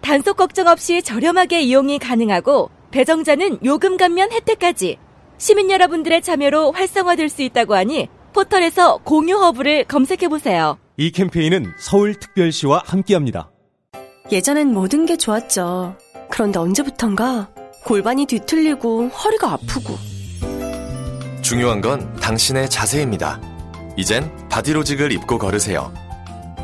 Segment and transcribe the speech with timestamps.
[0.00, 4.98] 단속 걱정 없이 저렴하게 이용이 가능하고 배정자는 요금 감면 혜택까지
[5.38, 10.78] 시민 여러분들의 참여로 활성화될 수 있다고 하니 포털에서 공유 허브를 검색해 보세요.
[10.96, 13.50] 이 캠페인은 서울특별시와 함께합니다.
[14.30, 15.96] 예전엔 모든 게 좋았죠.
[16.30, 17.50] 그런데 언제부턴가
[17.84, 19.96] 골반이 뒤틀리고 허리가 아프고
[21.42, 23.40] 중요한 건 당신의 자세입니다.
[23.96, 25.92] 이젠 바디로직을 입고 걸으세요.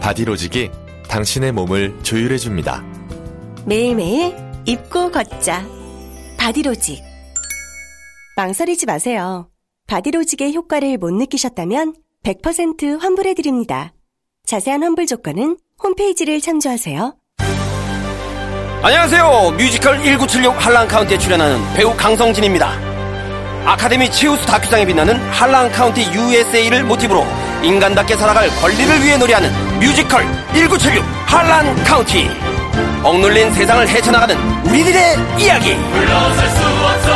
[0.00, 0.70] 바디로직이
[1.08, 2.84] 당신의 몸을 조율해 줍니다.
[3.66, 4.36] 매일매일
[4.66, 5.64] 입고 걷자.
[6.36, 7.02] 바디로직.
[8.36, 9.48] 망설이지 마세요.
[9.86, 13.92] 바디로직의 효과를 못 느끼셨다면 100% 환불해드립니다.
[14.46, 17.16] 자세한 환불 조건은 홈페이지를 참조하세요.
[18.82, 19.54] 안녕하세요.
[19.56, 22.70] 뮤지컬 1976 할란카운티에 출연하는 배우 강성진입니다.
[23.64, 27.24] 아카데미 최우수 다큐상에 빛나는 한라카운티 USA를 모티브로
[27.62, 32.43] 인간답게 살아갈 권리를 위해 노래하는 뮤지컬 1976 한라카운티.
[33.02, 34.36] 억눌린 세상을 헤쳐나가는
[34.66, 35.74] 우리들의 이야기.
[35.74, 37.08] 물러설 수 없어.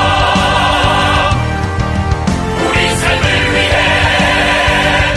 [2.68, 5.14] 우리 삶을 위해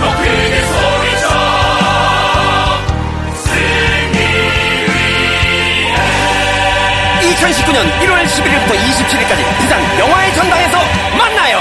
[0.00, 1.28] 더 크게 소리쳐.
[7.20, 10.78] 2019년 1월 11일부터 27일까지 부산 영화의 전당에서
[11.16, 11.59] 만나요.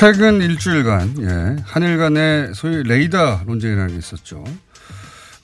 [0.00, 4.42] 최근 일주일간 예, 한일 간의 소위 레이더 논쟁이라는 게 있었죠.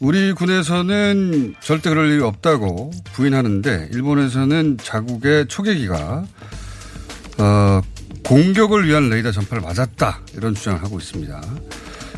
[0.00, 6.24] 우리 군에서는 절대 그럴 일이 없다고 부인하는데 일본에서는 자국의 초계기가
[7.36, 7.80] 어,
[8.24, 11.38] 공격을 위한 레이더 전파를 맞았다 이런 주장을 하고 있습니다.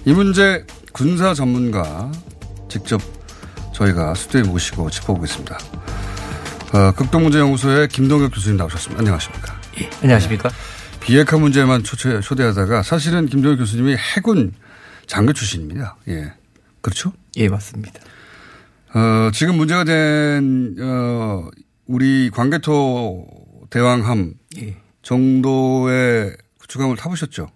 [0.05, 2.13] 이 문제 군사 전문가
[2.69, 3.03] 직접
[3.75, 5.59] 저희가 수도에 모시고 짚어보겠습니다.
[6.73, 9.01] 어, 극동문제연구소의 김동혁 교수님 나오셨습니다.
[9.01, 9.61] 안녕하십니까?
[9.81, 10.51] 예, 안녕하십니까?
[11.09, 14.53] 비핵화 문제만 초대, 초대하다가 사실은 김동혁 교수님이 해군
[15.07, 15.97] 장교 출신입니다.
[16.09, 16.35] 예.
[16.83, 17.15] 그렇죠?
[17.39, 17.99] 예, 맞습니다.
[18.93, 21.49] 어, 지금 문제가 된, 어,
[21.87, 23.27] 우리 광개토
[23.71, 24.77] 대왕함 예.
[25.01, 27.49] 정도의 구축함을 타보셨죠?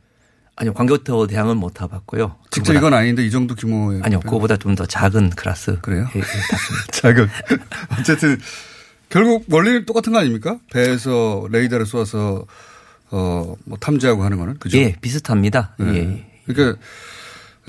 [0.56, 2.36] 아니요, 광교토 대항은 못 타봤고요.
[2.50, 4.00] 직접 이건 아닌데 이 정도 규모의.
[4.02, 5.80] 아니요, 그거보다 좀 더 작은 클래스.
[5.82, 6.06] 그래요?
[6.16, 6.24] 예, 예.
[6.92, 7.28] 작은.
[8.00, 8.40] 어쨌든
[9.10, 10.58] 결국 원리는 똑같은 거 아닙니까?
[10.72, 12.46] 배에서 레이더를 쏘아서
[13.12, 14.58] 어, 뭐 탐지하고 하는 거는.
[14.58, 14.78] 그죠?
[14.78, 15.74] 예, 비슷합니다.
[15.78, 15.94] 네.
[15.94, 16.26] 예.
[16.46, 16.80] 그러니까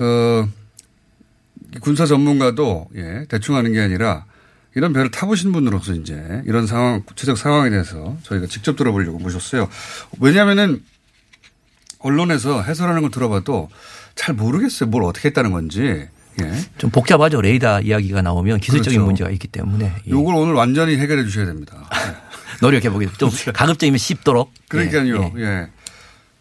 [0.00, 0.48] 어
[1.80, 4.24] 군사 전문가도 예, 대충 하는 게 아니라
[4.74, 9.68] 이런 배를 타보신 분으로서 이제 이런 상황 구체적 상황에 대해서 저희가 직접 들어보려고 모셨어요.
[10.18, 10.82] 왜냐하면은
[12.00, 13.68] 언론에서 해설하는 걸 들어봐도
[14.14, 14.88] 잘 모르겠어요.
[14.88, 16.08] 뭘 어떻게 했다는 건지.
[16.42, 16.52] 예.
[16.78, 17.40] 좀 복잡하죠.
[17.40, 19.06] 레이더 이야기가 나오면 기술적인 그렇죠.
[19.06, 19.92] 문제가 있기 때문에.
[20.06, 20.10] 예.
[20.10, 21.88] 요걸 오늘 완전히 해결해 주셔야 됩니다.
[22.60, 23.18] 노력해 보겠습니다.
[23.18, 24.52] 좀 가급적이면 쉽도록.
[24.68, 25.32] 그러니까요.
[25.36, 25.44] 예, 예.
[25.44, 25.68] 예.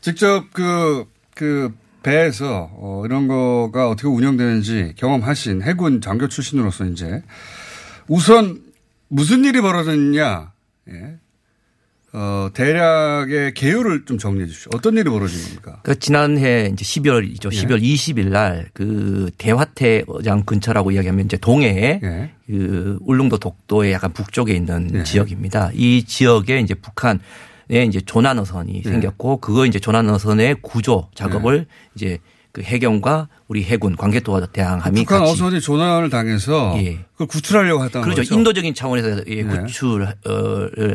[0.01, 7.23] 직접 그, 그 배에서 어, 이런 거가 어떻게 운영되는지 경험하신 해군 장교 출신으로서 이제
[8.07, 8.61] 우선
[9.07, 10.51] 무슨 일이 벌어졌냐,
[10.89, 11.17] 예.
[12.15, 14.69] 어, 대략의 개요를 좀 정리해 주십시오.
[14.75, 15.79] 어떤 일이 벌어진 겁니까?
[15.83, 17.51] 그 지난해 이제 12월이죠.
[17.51, 17.57] 예.
[17.57, 22.31] 12월 20일 날 그 대화태장 근처라고 이야기하면 이제 동해에 예.
[22.47, 25.03] 그 울릉도 독도의 약간 북쪽에 있는 예.
[25.03, 25.71] 지역입니다.
[25.73, 27.19] 이 지역에 이제 북한
[27.71, 28.89] 에 이제 조난어선이 예.
[28.89, 32.19] 생겼고 그거 이제 조난어선의 구조 작업을 이제
[32.53, 36.99] 그 해경과 우리 해군 관계도와 대항함이 북한 같이 어선이 조난을 당해서 예.
[37.13, 38.21] 그걸 구출하려고 했다는 그렇죠.
[38.21, 38.35] 거죠.
[38.35, 39.59] 인도적인 차원에서 예, 네.
[39.59, 40.07] 구출을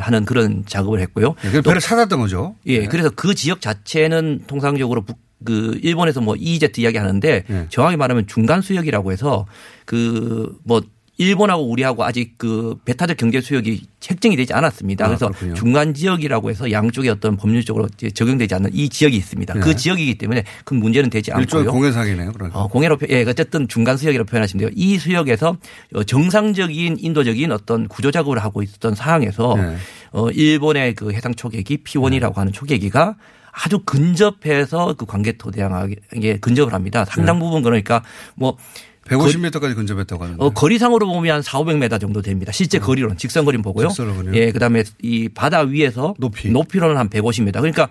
[0.00, 1.34] 하는 그런 작업을 했고요.
[1.44, 2.54] 예, 그 배를 찾았던 거죠.
[2.66, 2.86] 예, 네.
[2.86, 7.66] 그래서 그 지역 자체는 통상적으로 북, 그 일본에서 뭐 EEZ 이야기 하는데 네.
[7.71, 9.47] 정확히 말하면 중간 수역이라고 해서
[9.84, 10.80] 그 뭐
[11.18, 15.04] 일본하고 우리하고 아직 그 배타적 경제 수역이 책정이 되지 않았습니다.
[15.04, 15.54] 아, 그래서 그렇군요.
[15.54, 19.54] 중간 지역이라고 해서 양쪽에 어떤 법률적으로 적용되지 않는 이 지역이 있습니다.
[19.54, 19.60] 네.
[19.60, 21.72] 그 지역이기 때문에 큰 문제는 되지 일종의 않고요.
[21.72, 22.32] 공해상이네요.
[22.32, 22.60] 그러니까.
[22.60, 24.70] 어, 공해로, 표- 예, 어쨌든 중간 수역이라고 표현하시면 돼요.
[24.76, 25.56] 이 수역에서
[25.94, 29.76] 어, 정상적인 인도적인 어떤 구조 작업을 하고 있었던 상황에서 네.
[30.12, 33.16] 어, 일본의 그 해상 초계기 P1이라고 하는 초계기가
[33.50, 37.04] 아주 근접해서 그 관계토 대항하게 근접을 합니다.
[37.04, 38.04] 상당 부분 그러니까
[38.36, 38.56] 뭐
[39.09, 40.45] 150m까지 근접했다고 하는데.
[40.45, 42.53] 어, 거리상으로 보면 한 4, 500m 정도 됩니다.
[42.53, 43.87] 실제 거리로는 직선 거리는 보고요.
[43.87, 43.89] 어.
[43.91, 44.37] 직선으로는요?
[44.39, 46.51] 예, 그다음에 이 바다 위에서 높이.
[46.51, 47.53] 높이로는 한 150m.
[47.53, 47.89] 그러니까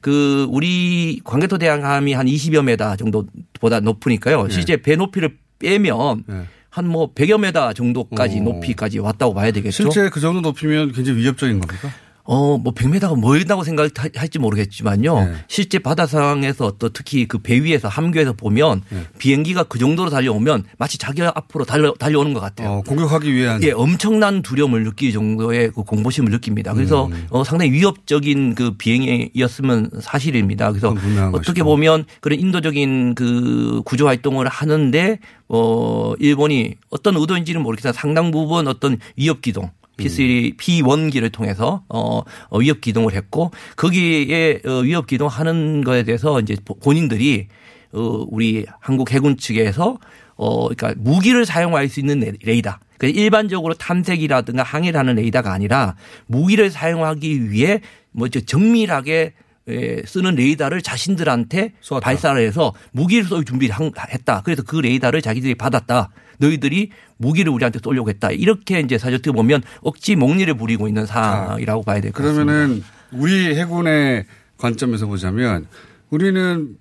[0.00, 4.46] 그 우리 광개토 대양함이 한 20여 메다 정도보다 높으니까요.
[4.46, 4.54] 네.
[4.54, 6.46] 실제 배 높이를 빼면 예.
[6.70, 8.42] 한뭐 100여 메다 정도까지 어.
[8.42, 9.70] 높이까지 왔다고 봐야 되겠죠.
[9.70, 11.90] 실제 그 정도 높이면 굉장히 위협적인 겁니까?
[12.30, 15.18] 어, 뭐 100m가 뭐였다고 생각할지 모르겠지만요.
[15.24, 15.32] 네.
[15.48, 19.02] 실제 바다 상황에서 또 특히 그 배 위에서 함교에서 보면 네.
[19.18, 22.68] 비행기가 그 정도로 달려오면 마치 자기 앞으로 달려, 달려오는 것 같아요.
[22.68, 23.62] 어, 공격하기 위한.
[23.62, 26.74] 예, 엄청난 두려움을 느낄 정도의 그 공포심을 느낍니다.
[26.74, 27.26] 그래서 음.
[27.30, 30.70] 어, 상당히 위협적인 그 비행이었으면 사실입니다.
[30.72, 30.90] 그래서
[31.32, 31.64] 어떻게 것이고.
[31.64, 38.98] 보면 그런 인도적인 그 구조 활동을 하는데 어, 일본이 어떤 의도인지는 모르겠지만 상당 부분 어떤
[39.16, 46.04] 위협 기동 P3, P1기를 통해서 어, 어, 위협 기동을 했고 거기에 어, 위협 기동하는 거에
[46.04, 47.48] 대해서 이제 본인들이
[47.92, 49.98] 어, 우리 한국 해군 측에서
[50.36, 52.76] 어, 그러니까 무기를 사용할 수 있는 레- 레이더.
[52.96, 55.96] 그러니까 일반적으로 탐색이라든가 항해를 하는 레이더가 아니라
[56.26, 57.80] 무기를 사용하기 위해
[58.12, 59.34] 뭐저 정밀하게
[59.68, 62.04] 에, 쓰는 레이더를 자신들한테 쏘았다.
[62.04, 64.42] 발사를 해서 무기를 쏠 준비를 한- 했다.
[64.44, 66.10] 그래서 그 레이더를 자기들이 받았다.
[66.38, 68.30] 너희들이 무기를 우리한테 쏘려고 했다.
[68.30, 72.44] 이렇게 이제 사실 어떻게 보면 억지 목리를 부리고 있는 상황이라고 봐야 될 것 같습니다.
[72.44, 74.24] 그러면은 우리 해군의
[74.56, 75.66] 관점에서 보자면
[76.10, 76.76] 우리는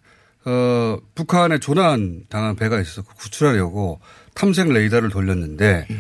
[0.46, 4.00] 어, 북한에 조난 당한 배가 있어서 그 구출하려고
[4.34, 5.98] 탐색 레이더를 돌렸는데 예.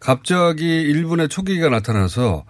[0.00, 2.44] 갑자기 일본의 초기가 나타나서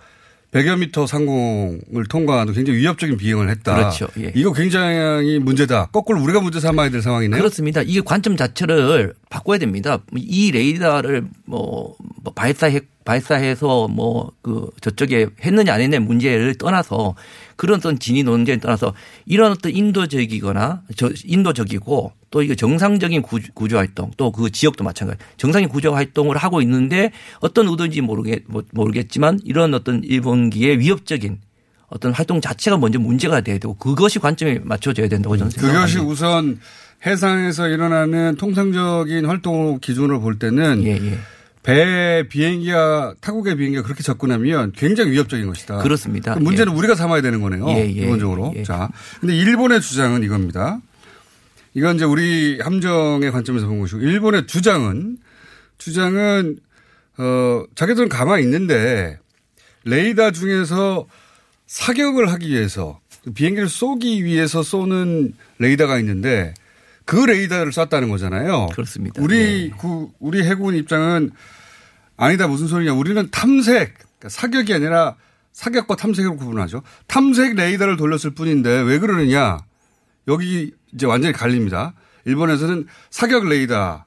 [0.56, 3.74] 100여 미터 상공을 통과하는 굉장히 위협적인 비행을 했다.
[3.74, 4.08] 그렇죠.
[4.18, 4.32] 예.
[4.34, 5.86] 이거 굉장히 문제다.
[5.86, 7.38] 거꾸로 우리가 문제 삼아야 될 상황이네요.
[7.38, 7.82] 그렇습니다.
[7.82, 9.98] 이게 관점 자체를 바꿔야 됩니다.
[10.16, 17.16] 이 레이더를 뭐, 뭐 발사해 발사해서 뭐 그 저쪽에 했느냐 안 했느냐 문제를 떠나서
[17.56, 18.94] 그런 어떤 진위 논쟁을 떠나서
[19.24, 25.18] 이런 어떤 인도적이거나 저 인도적이고 또 이게 정상적인 구조, 구조 활동 또 그 지역도 마찬가지
[25.38, 31.38] 정상적인 구조 활동을 하고 있는데 어떤 의도인지 모르겠 뭐, 모르겠지만 이런 어떤 일본기의 위협적인
[31.88, 35.86] 어떤 활동 자체가 먼저 문제가 돼야 되고 그것이 관점에 맞춰져야 된다고 저는 생각합니다.
[35.86, 36.60] 그것이 우선
[37.06, 41.18] 해상에서 일어나는 통상적인 활동 기준으로 볼 때는 예, 예.
[41.62, 45.78] 배 비행기가 타국의 비행기가 그렇게 접근하면 굉장히 위협적인 것이다.
[45.78, 46.34] 그렇습니다.
[46.36, 46.76] 문제는 예.
[46.76, 47.66] 우리가 삼아야 되는 거네요.
[47.70, 48.52] 예, 예, 기본적으로.
[48.56, 48.62] 예.
[48.62, 48.90] 자,
[49.20, 50.80] 근데 일본의 주장은 이겁니다.
[51.76, 55.18] 이건 이제 우리 함정의 관점에서 본 것이고 일본의 주장은
[55.76, 56.58] 주장은
[57.18, 59.18] 어 자기들은 가만히 있는데
[59.84, 61.06] 레이더 중에서
[61.66, 62.98] 사격을 하기 위해서
[63.34, 66.54] 비행기를 쏘기 위해서 쏘는 레이더가 있는데
[67.04, 68.68] 그 레이더를 쐈다는 거잖아요.
[68.72, 69.20] 그렇습니다.
[69.22, 71.30] 우리 그 우리 해군 입장은
[72.16, 72.94] 아니다 무슨 소리냐.
[72.94, 75.16] 우리는 탐색 그러니까 사격이 아니라
[75.52, 76.82] 사격과 탐색으로 구분하죠.
[77.06, 79.58] 탐색 레이더를 돌렸을 뿐인데 왜 그러느냐.
[80.28, 81.94] 여기 이제 완전히 갈립니다.
[82.24, 84.04] 일본에서는 사격 레이더,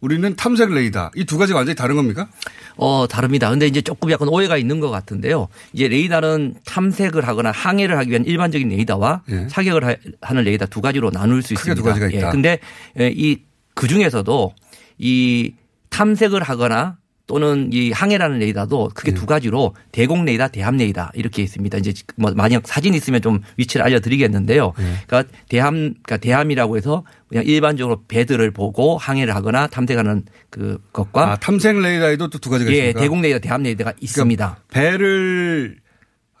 [0.00, 1.10] 우리는 탐색 레이더.
[1.16, 2.28] 이 두 가지가 완전히 다른 겁니까?
[2.76, 3.48] 어, 다릅니다.
[3.48, 5.48] 근데 이제 조금 약간 오해가 있는 것 같은데요.
[5.72, 9.48] 이제 레이더는 탐색을 하거나 항해를 하기 위한 일반적인 레이더와 예.
[9.48, 11.74] 사격을 하- 하는 레이더 두 가지로 나눌 수 있습니다.
[11.80, 12.26] 두 가지가 있다.
[12.26, 12.30] 예.
[12.30, 12.58] 근데
[12.98, 13.38] 이
[13.74, 14.54] 그 중에서도
[14.98, 15.52] 이
[15.90, 19.14] 탐색을 하거나 또는 이 항해라는 레이더도 크게 예.
[19.14, 21.78] 두 가지로 대공 레이더, 대함 레이더 이렇게 있습니다.
[21.78, 24.72] 이제 뭐 만약 사진 있으면 좀 위치를 알려드리겠는데요.
[24.78, 24.84] 예.
[25.06, 31.36] 그러니까 대함, 그러니까 대함이라고 해서 그냥 일반적으로 배들을 보고 항해를 하거나 탐색하는 그 것과 아,
[31.36, 33.00] 탐색 레이더에도 또 두 가지가 예, 있습니까?
[33.00, 34.58] 대공 레이더, 대함 레이더가 있습니다.
[34.70, 35.78] 배를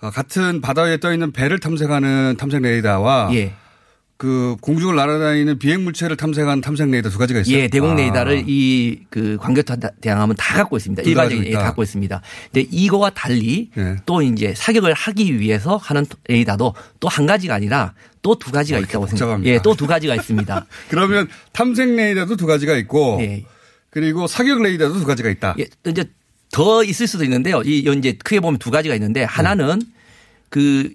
[0.02, 3.52] 어, 같은 바다 위에 떠 있는 배를 탐색하는 탐색 레이더와 예.
[4.18, 7.54] 그 공중을 날아다니는 비행 물체를 탐색하는 탐색 레이더 두 가지가 있어요.
[7.58, 7.94] 예, 대공 아.
[7.96, 11.02] 레이더를 이 그 광교타 대항함은 다 갖고 있습니다.
[11.02, 11.52] 일반적인 예.
[11.52, 12.22] 갖고 있습니다.
[12.52, 13.96] 근데 이거와 달리 예.
[14.06, 17.92] 또 이제 사격을 하기 위해서 하는 레이더도 또 한 가지가 아니라
[18.22, 19.06] 또 두 가지가 어, 있다고.
[19.06, 19.50] 생각합니다.
[19.52, 20.66] 예, 또 두 가지가 있습니다.
[20.88, 23.44] 그러면 탐색 레이더도 두 가지가 있고 예.
[23.90, 25.56] 그리고 사격 레이더도 두 가지가 있다.
[25.58, 26.04] 예, 또 이제
[26.50, 27.60] 더 있을 수도 있는데요.
[27.64, 29.82] 이 이제 크게 보면 두 가지가 있는데 하나는
[30.48, 30.92] 그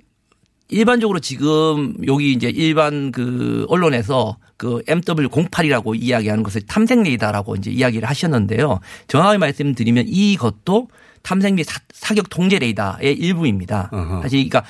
[0.72, 8.08] 일반적으로 지금 여기 이제 일반 그 언론에서 그 MW08이라고 이야기하는 것을 탐색 레이더라고 이제 이야기를
[8.08, 8.80] 하셨는데요.
[9.08, 10.88] 정확히 말씀드리면 이것도
[11.24, 13.90] 탐색 및 사- 사격 통제 레이더의 일부입니다.
[13.92, 14.22] 어허.
[14.24, 14.63] 사실 그러니까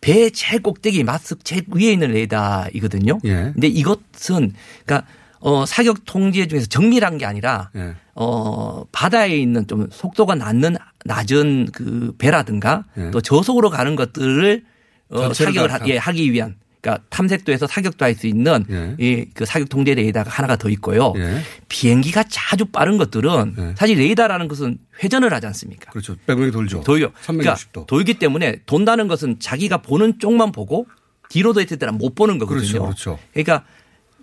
[0.00, 3.18] 배 제일 꼭대기 마스 제일 위에 있는 레이더이거든요.
[3.24, 3.50] 예.
[3.52, 4.52] 근데 이것은
[4.86, 5.06] 그러니까
[5.40, 7.94] 어 사격 통제 중에서 정밀한 게 아니라 예.
[8.14, 13.10] 어, 바다에 있는 좀 속도가 낮는 낮은 그 배라든가 예.
[13.10, 14.64] 또 저속으로 가는 것들을
[15.10, 18.64] 어, 사격을 다 하, 탐- 예, 하기 위한 그러니까 탐색도 해서 사격도 할 수 있는
[18.70, 18.94] 예.
[18.98, 21.12] 이그 사격 통제 레이더가 하나가 더 있고요.
[21.16, 21.40] 예.
[21.68, 23.74] 비행기가 자주 빠른 것들은 예.
[23.76, 25.90] 사실 레이더라는 것은 회전을 하지 않습니까?
[25.90, 26.14] 그렇죠.
[26.26, 26.82] 백명이 돌죠.
[26.82, 27.10] 돌려.
[27.24, 27.38] 360도.
[27.40, 30.86] 그러니까 돌기 때문에 돈다는 것은 자기가 보는 쪽만 보고
[31.30, 32.60] 뒤로도 했을 때는 못 보는 거거든요.
[32.60, 32.82] 그렇죠.
[32.82, 33.18] 그렇죠.
[33.32, 33.64] 그러니까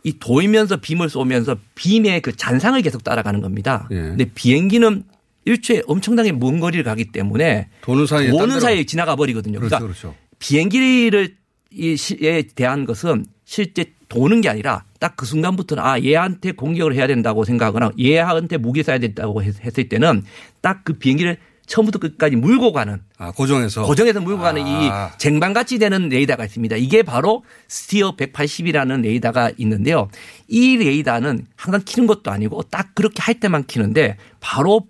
[0.03, 3.87] 이 돌면서 빔을 쏘면서 빔의 그 잔상을 계속 따라가는 겁니다.
[3.91, 3.95] 예.
[3.95, 5.03] 근데 비행기는
[5.47, 8.59] 일초에 엄청나게 먼 거리를 가기 때문에 도는 사이에 딴 도는.
[8.59, 9.59] 사이에 지나가 버리거든요.
[9.59, 9.77] 그렇죠.
[9.77, 10.15] 그러니까 그렇죠.
[10.45, 11.35] 비행기를
[11.71, 17.43] 이에 대한 것은 실제 도는 게 아니라 딱 그 순간부터는 아 얘한테 공격을 해야 된다고
[17.45, 20.23] 생각하거나 얘한테 무기 쏴야 된다고 했- 했을 때는
[20.61, 23.83] 딱 그 비행기를 처음부터 끝까지 물고 가는 아, 고정해서.
[23.85, 24.67] 고정해서 물고 가는 아.
[25.13, 26.75] 이 쟁반같이 되는 레이더가 있습니다.
[26.75, 30.09] 이게 바로 스티어 180이라는 레이더가 있는데요.
[30.47, 34.85] 이 레이더는 항상 키는 것도 아니고 딱 그렇게 할 때만 키는데 바로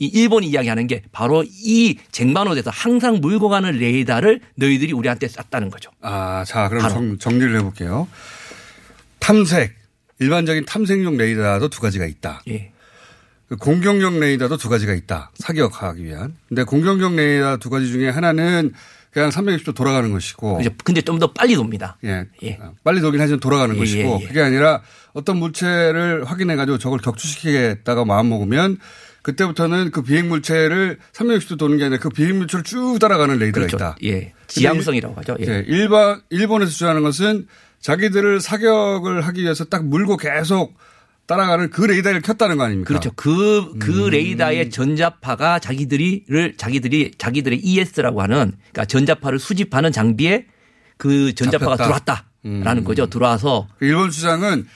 [0.00, 5.90] 이 일본이 이야기하는 게 바로 이 쟁반호에서 항상 물고 가는 레이더를 너희들이 우리한테 쐈다는 거죠.
[6.00, 6.88] 아, 자, 그럼.
[6.88, 8.08] 정, 정리를 해볼게요.
[9.20, 9.74] 탐색.
[10.20, 12.42] 일반적인 탐색용 레이더도 두 가지가 있다.
[12.48, 12.70] 예.
[13.48, 15.30] 그 공격용 레이더도 두 가지가 있다.
[15.34, 16.36] 사격하기 위한.
[16.48, 18.72] 근데 공격용 레이더 두 가지 중에 하나는
[19.10, 20.56] 그냥 360도 돌아가는 것이고.
[20.58, 20.70] 그죠.
[20.82, 21.96] 근데 좀 더 빨리 돕니다.
[22.04, 22.24] 예.
[22.42, 22.58] 예.
[22.60, 24.18] 어, 빨리 돌긴 하지만 돌아가는 예, 것이고.
[24.20, 24.26] 예, 예.
[24.26, 24.82] 그게 아니라
[25.12, 28.78] 어떤 물체를 확인해 가지고 저걸 격추시키겠다가 마음먹으면
[29.24, 33.76] 그때부터는 그 비행 물체를 360도 도는 게 아니라 그 비행 물체를 쭉 따라가는 레이더가 그렇죠.
[33.76, 33.96] 있다.
[34.04, 34.34] 예.
[34.48, 35.36] 지향성이라고 하죠.
[35.40, 35.46] 예.
[35.46, 37.46] 예, 일반 일본에서 주장하는 것은
[37.80, 40.74] 자기들을 사격을 하기 위해서 딱 물고 계속
[41.26, 42.88] 따라가는 그 레이더를 켰다는 거 아닙니까?
[42.88, 43.12] 그렇죠.
[43.16, 44.10] 그, 그 음.
[44.10, 50.44] 레이더의 전자파가 자기들이를, 자기들이, 자기들의 ES라고 하는, 그러니까 전자파를 수집하는 장비에
[50.98, 52.26] 그 전자파가 잡혔다.
[52.42, 52.84] 들어왔다라는 음.
[52.84, 53.06] 거죠.
[53.06, 54.66] 들어와서 그 일본 주장은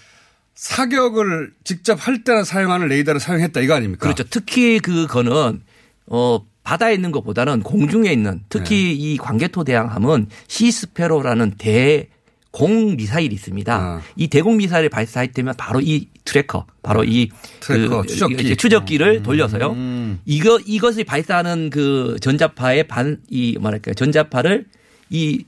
[0.59, 4.01] 사격을 직접 할 때나 사용하는 레이더를 사용했다 이거 아닙니까?
[4.03, 4.25] 그렇죠.
[4.29, 5.63] 특히 그거는
[6.07, 8.91] 어 바다에 있는 것보다는 공중에 있는 특히 네.
[8.93, 12.09] 이 광개토 대왕함은 시스페로라는 대
[12.51, 13.75] 공 미사일이 있습니다.
[13.77, 14.01] 아.
[14.17, 17.29] 이 대공 미사일을 발사할 때면 바로 이 tracker, 바로 이
[17.61, 18.57] tracker, 그 추적기.
[18.57, 19.23] 추적기를 음.
[19.23, 19.77] 돌려서요.
[20.25, 24.65] 이거 이것을 발사하는 그 전자파의 반 이 뭐랄까요 전자파를
[25.11, 25.45] 이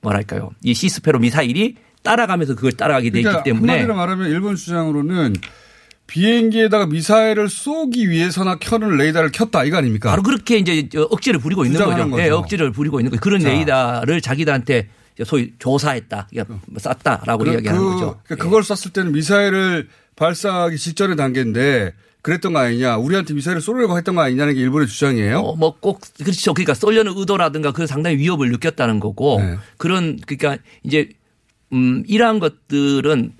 [0.00, 4.56] 뭐랄까요 이 Sea Sparrow 미사일이 따라가면서 그걸 따라가게 돼 있기 그러니까 때문에 한마디로 말하면 일본
[4.56, 5.34] 주장으로는
[6.06, 10.10] 비행기에다가 미사일을 쏘기 위해서나 켜는 레이더를 켰다 이거 아닙니까?
[10.10, 12.00] 바로 그렇게 이제 저 억지를 부리고 있는 거죠.
[12.18, 12.36] 예, 거죠.
[12.38, 13.20] 억지를 부리고 있는 거죠.
[13.20, 13.48] 그런 자.
[13.48, 14.88] 레이더를 자기들한테
[15.24, 18.20] 소위 조사했다, 그러니까 쐈다라고 그- 이야기하는 그- 거죠.
[18.24, 21.92] 그러니까 그걸 쐈을 때는 미사일을 발사하기 직전의 단계인데
[22.22, 22.96] 그랬던 거 아니냐?
[22.96, 25.38] 우리한테 미사일을 쏘려고 했던 거 아니냐는 게 일본의 주장이에요.
[25.38, 26.54] 어, 뭐꼭 그렇죠.
[26.54, 29.56] 그러니까 쏠려는 의도라든가 그 상당히 위협을 느꼈다는 거고 네.
[29.76, 31.10] 그런 그러니까 이제
[31.72, 33.32] 음 이러한 것들은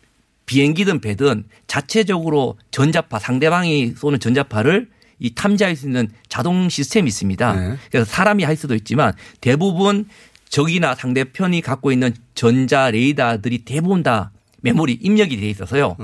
[0.47, 7.55] 비행기든 배든 자체적으로 전자파 상대방이 쏘는 전자파를 이 탐지할 수 있는 자동 시스템이 있습니다.
[7.55, 7.77] 네.
[7.91, 10.07] 그래서 사람이 할 수도 있지만 대부분
[10.49, 14.33] 적이나 상대편이 갖고 있는 전자 레이더들이 대부분 다
[14.63, 15.97] 메모리 입력이 돼 있어서요.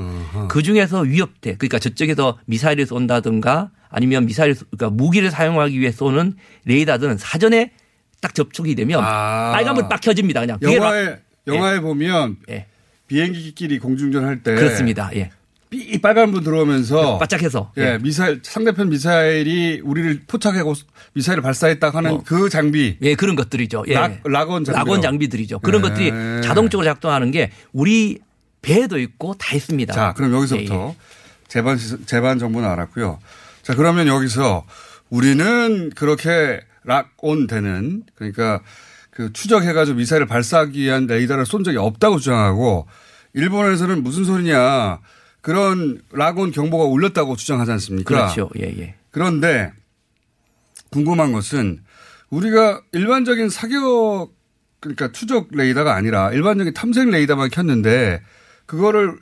[0.49, 7.19] 그 중에서 위협대 그러니까 저쪽에서 미사일을 쏜다든가 아니면 미사일 그러니까 무기를 사용하기 위해 쏘는 레이더들은
[7.19, 7.73] 사전에
[8.21, 9.53] 딱 접촉이 되면 아.
[9.53, 10.41] 빨간불 딱 켜집니다.
[10.41, 12.67] 그냥 영화에 영화에 보면 예.
[13.09, 15.11] 비행기끼리 공중전 할 때 그렇습니다.
[15.15, 15.31] 예.
[15.69, 17.99] 삐 빨간 불 들어오면서 바짝해서 예, 예.
[17.99, 20.75] 미사일 상대편 미사일이 우리를 포착하고
[21.15, 22.23] 미사일을 발사했다 하는 어.
[22.25, 23.85] 그 장비 예, 그런 것들이죠.
[23.89, 23.95] 예.
[23.95, 24.79] 락- 락원 장비요?
[24.79, 25.59] 락원 장비들이죠.
[25.61, 25.89] 그런 네.
[25.89, 26.11] 것들이
[26.43, 28.19] 자동적으로 작동하는 게 우리
[28.63, 29.93] 배에도 있고 다 있습니다.
[29.93, 30.97] 자, 그럼 여기서부터 예, 예.
[31.49, 33.19] 재반 시- 재반 정보는 알았고요.
[33.63, 34.65] 자, 그러면 여기서
[35.11, 38.61] 우리는 그렇게 락온 되는 그러니까
[39.17, 42.87] 그 추적해가지고 미사일을 발사하기 위한 레이더를 쏜 적이 없다고 주장하고
[43.33, 44.99] 일본에서는 무슨 소리냐
[45.41, 48.05] 그런 락온 경보가 울렸다고 주장하지 않습니까?
[48.15, 48.51] 그렇죠.
[48.61, 48.95] 예, 예.
[49.11, 49.73] 그런데
[50.91, 51.81] 궁금한 것은
[52.29, 54.35] 우리가 일반적인 사격
[54.81, 58.21] 그러니까 추적 레이더가 아니라 일반적인 탐색 레이더만 켰는데
[58.67, 59.17] 그거를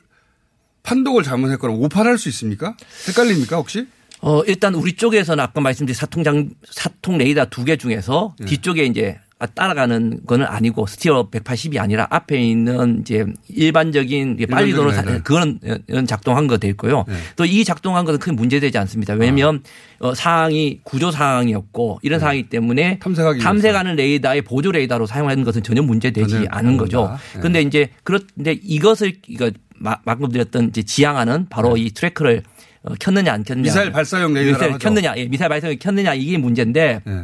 [0.83, 2.77] 판독을 잘못했거나 오판할 수 있습니까?
[3.07, 3.87] 헷갈립니까 혹시?
[4.21, 8.45] 어, 일단 우리 쪽에서는 아까 말씀드린 사통장, 사통 레이더 두 개 중에서 예.
[8.47, 15.17] 뒤쪽에 이제 따라가는 거는 아니고 스티어 180이 아니라 앞에 있는 이제 일반적인 빨리 도는 일반적인
[15.19, 17.05] 사- 그런 작동한 거돼 있고요.
[17.09, 17.15] 네.
[17.37, 19.15] 또이 작동한 것은 큰 문제되지 않습니다.
[19.15, 19.63] 왜냐하면
[20.01, 22.99] 어, 사항이 구조 사항이었고 이런 상황이기 때문에 네.
[22.99, 23.41] 탐색하기.
[23.41, 27.11] 탐색하는 레이더의 보조 레이더로 사용하는 것은 전혀 문제되지 전혀 않은 거죠.
[27.35, 27.39] 네.
[27.41, 32.43] 그런데 이제 그런데 이것을 이거 마- 방금 드렸던 이제 지향하는 바로 이 tracker를
[32.85, 33.63] 어, 켰느냐 안 켰느냐.
[33.63, 33.69] 네.
[33.71, 34.79] 미사일 발사용 하죠.
[34.79, 37.21] 켰느냐, 예, 미사일 발사용 켰느냐 이게 문제인데 예.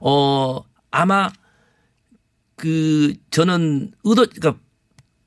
[0.00, 0.60] 어
[0.90, 1.30] 아마
[2.56, 4.56] 그 저는 의도 그러니까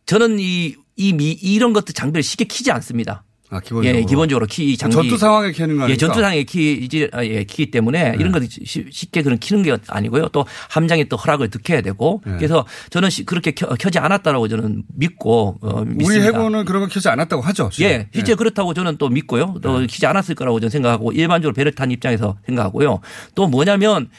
[0.06, 3.24] 저는 이, 이 미, 이런 것들 장비를 쉽게 키지 않습니다.
[3.54, 4.00] 아 기본적으로.
[4.00, 5.90] 예, 기본적으로 키 장비 전투 상황에 켜는 거 아닙니까?
[5.92, 9.76] 예, 전투 상황에 키지 아, 예, 키기 때문에 이런 것들 쉬- 쉽게 그런 키는 게
[9.88, 10.30] 아니고요.
[10.30, 12.38] 또 함장이 또 허락을 득해야 되고 네.
[12.38, 16.26] 그래서 저는 시- 그렇게 켜, 지 않았다라고 저는 믿고 어, 우리 믿습니다.
[16.26, 17.70] 해군은 그런 거 켜지 않았다고 하죠.
[17.74, 17.90] 지금.
[17.92, 19.56] 예, 실제 그렇다고 저는 또 믿고요.
[19.62, 19.88] 또 네.
[19.88, 23.02] 키지 않았을 거라고 저는 생각하고 일반적으로 배를 탄 입장에서 생각하고요.
[23.36, 24.10] 또 뭐냐면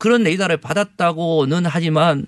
[0.00, 2.26] 그런 레이더를 받았다고는 하지만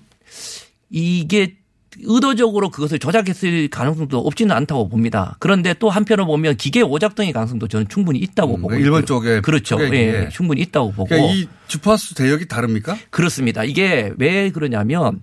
[0.91, 1.55] 이게
[2.01, 5.35] 의도적으로 그것을 조작했을 가능성도 없지는 않다고 봅니다.
[5.39, 9.05] 그런데 또 한편으로 보면 기계 오작동의 가능성도 저는 충분히 있다고 음, 보고 일본.
[9.05, 9.79] 쪽에 그렇죠.
[9.81, 10.29] 예.
[10.31, 12.95] 충분히 있다고 보고 그러니까 이 주파수 대역이 다릅니까?
[13.09, 13.63] 그렇습니다.
[13.63, 15.21] 이게 왜 그러냐면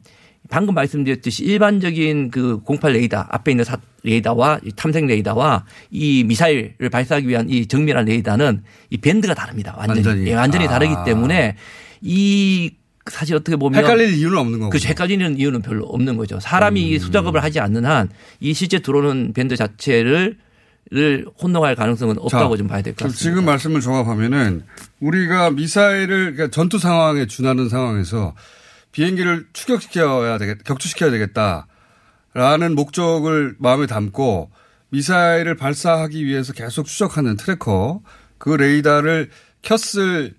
[0.49, 6.90] 방금 말씀드렸듯이 일반적인 그 08 레이더 앞에 있는 사, 레이더와 이 탐색 레이더와 이 미사일을
[6.90, 9.75] 발사하기 위한 이 정밀한 레이더는 이 밴드가 다릅니다.
[9.78, 10.26] 완전히 완전히.
[10.28, 10.71] 예, 완전히 아.
[10.71, 11.57] 다르기 때문에
[12.02, 12.71] 이
[13.11, 14.71] 사실 어떻게 보면 헷갈릴 이유는 없는 거고.
[14.71, 16.38] 그 헷갈리는 이유는 별로 없는 거죠.
[16.40, 18.09] 사람이 이 수작업을 하지 않는 한
[18.40, 20.38] 이 실제 들어오는 밴드 자체를
[20.92, 23.21] 를 혼동할 가능성은 없다고 자, 좀 봐야 될 것 같습니다.
[23.23, 24.64] 지금 말씀을 종합하면은
[24.99, 28.35] 우리가 미사일을 그러니까 전투 상황에 준하는 상황에서
[28.90, 34.50] 비행기를 추격시켜야 되겠, 격추시켜야 되겠다라는 목적을 마음에 담고
[34.88, 38.00] 미사일을 발사하기 위해서 계속 추적하는 tracker
[38.38, 39.30] 그 레이더를
[39.62, 40.35] 켰을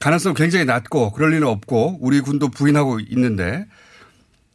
[0.00, 3.66] 가능성은 굉장히 낮고 그럴 리는 없고 우리 군도 부인하고 있는데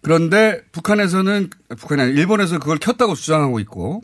[0.02, 4.02] 그런데 북한에서는 북한이 아니라 일본에서 그걸 켰다고 주장하고 있고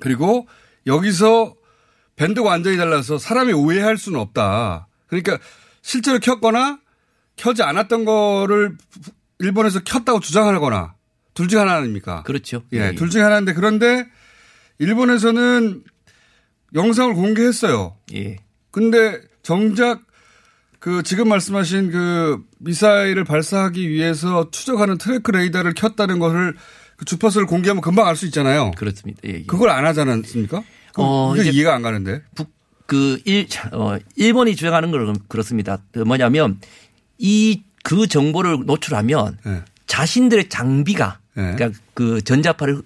[0.00, 0.46] 그리고
[0.86, 1.54] 여기서
[2.16, 4.88] 밴드가 완전히 달라서 사람이 오해할 수는 없다.
[5.06, 5.38] 그러니까
[5.82, 6.80] 실제로 켰거나
[7.36, 8.76] 켜지 않았던 거를
[9.38, 10.94] 일본에서 켰다고 주장하거나
[11.34, 12.22] 둘 중 하나 아닙니까?
[12.22, 12.62] 그렇죠.
[12.72, 14.08] 예, 둘 중에 하나인데 그런데
[14.78, 15.84] 일본에서는
[16.74, 17.96] 영상을 공개했어요.
[18.14, 18.36] 예.
[18.70, 20.05] 근데 정작
[20.86, 26.54] 그 지금 말씀하신 그 미사일을 발사하기 위해서 추적하는 트래크 레이더를 켰다는 것을
[26.96, 28.70] 그 주파수를 공개하면 금방 알 수 있잖아요.
[28.76, 29.20] 그렇습니다.
[29.26, 29.42] 예, 예.
[29.42, 30.62] 그걸 안 하지 않습니까?
[30.96, 32.22] 어, 이게 이해가 안 가는데.
[32.36, 32.52] 북,
[32.86, 35.78] 그, 일, 어, 일본이 주장하는 건 그렇습니다.
[35.92, 36.60] 그 뭐냐면
[37.18, 39.62] 이 그 정보를 노출하면 네.
[39.86, 41.54] 자신들의 장비가 네.
[41.54, 42.82] 그러니까 그 전자파를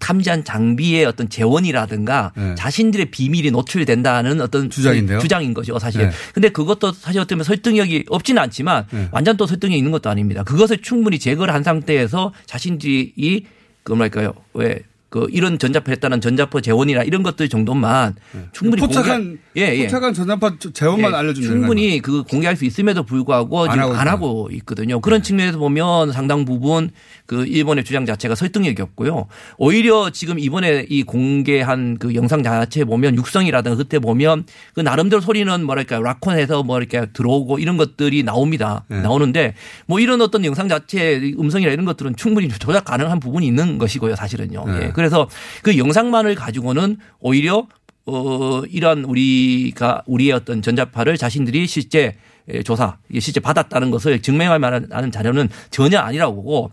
[0.00, 2.54] 탐지한 장비의 어떤 재원이라든가 네.
[2.56, 5.18] 자신들의 비밀이 노출된다는 어떤 주장인데요?
[5.18, 6.02] 주장인 거죠, 사실.
[6.02, 6.10] 네.
[6.32, 9.08] 근데 그것도 사실 어떻게 보면 설득력이 없지는 않지만 네.
[9.12, 10.42] 완전 또 설득력이 있는 것도 아닙니다.
[10.42, 13.46] 그것을 충분히 제거를 한 상태에서 자신들이
[13.82, 14.80] 그 뭐랄까요, 왜
[15.16, 18.16] 그 이런 전자파 했다는 전자파 재원이나 이런 것들 정도만
[18.52, 18.86] 충분히 네.
[18.86, 19.84] 포착한 공개- 예, 예.
[19.84, 24.08] 포착한 전자파 재원만 예, 알려주면 충분히 그 공개할 수 있음에도 불구하고 안 지금 하고 안.
[24.08, 25.00] 하고 있거든요.
[25.00, 26.90] 그런 측면에서 보면 상당 부분
[27.24, 29.26] 그 일본의 주장 자체가 설득력이 없고요.
[29.56, 35.64] 오히려 지금 이번에 이 공개한 그 영상 자체에 보면 육성이라든가 그때 보면 그 나름대로 소리는
[35.64, 38.84] 뭐랄까 라콘에서 뭐 이렇게 들어오고 이런 것들이 나옵니다.
[38.88, 39.00] 네.
[39.00, 39.54] 나오는데
[39.86, 44.14] 뭐 이런 어떤 영상 자체 음성이나 이런 것들은 충분히 조작 가능한 부분이 있는 것이고요.
[44.14, 44.64] 사실은요.
[44.66, 44.82] 네.
[44.88, 44.92] 예.
[45.06, 45.28] 그래서
[45.62, 47.66] 그 영상만을 가지고는 오히려
[48.06, 52.16] 어, 이러한 우리가 우리의 어떤 전자파를 자신들이 실제
[52.48, 56.70] 예, 조사, 실제 받았다는 것을 증명할 만한 자료는 전혀 아니라고 보고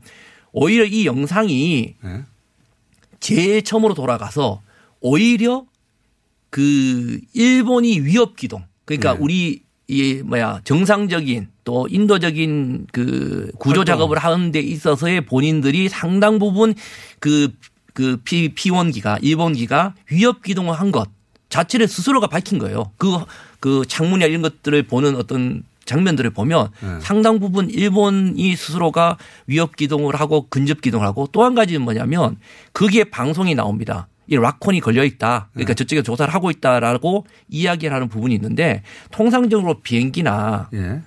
[0.52, 2.22] 오히려 이 영상이 네.
[3.20, 4.62] 제일 처음으로 돌아가서
[5.00, 5.66] 오히려
[6.52, 9.20] 그 일본이 위협 기동 그러니까 네.
[9.20, 13.86] 우리 이 뭐야 정상적인 또 인도적인 그 구조 활동.
[13.86, 16.76] 작업을 하는 데 있어서의 본인들이 상당 부분
[17.20, 17.52] 그,
[17.94, 21.10] 그 피, P1기가, 일본기가 위협 기동을 한 것
[21.50, 22.92] 자체를 스스로가 밝힌 거예요.
[22.98, 23.10] 그,
[23.60, 27.00] 그 창문이나 이런 것들을 보는 어떤 장면들을 보면 네.
[27.02, 32.38] 상당 부분 일본이 스스로가 위협 기동을 하고 근접 기동을 하고 또 한 가지는 뭐냐면
[32.74, 34.08] 거기에 방송이 나옵니다.
[34.28, 35.50] 이 락콘이 걸려 있다.
[35.54, 41.02] 그러니까 저쪽에 조사를 하고 있다라고 이야기를 하는 부분이 있는데 통상적으로 비행기나 예.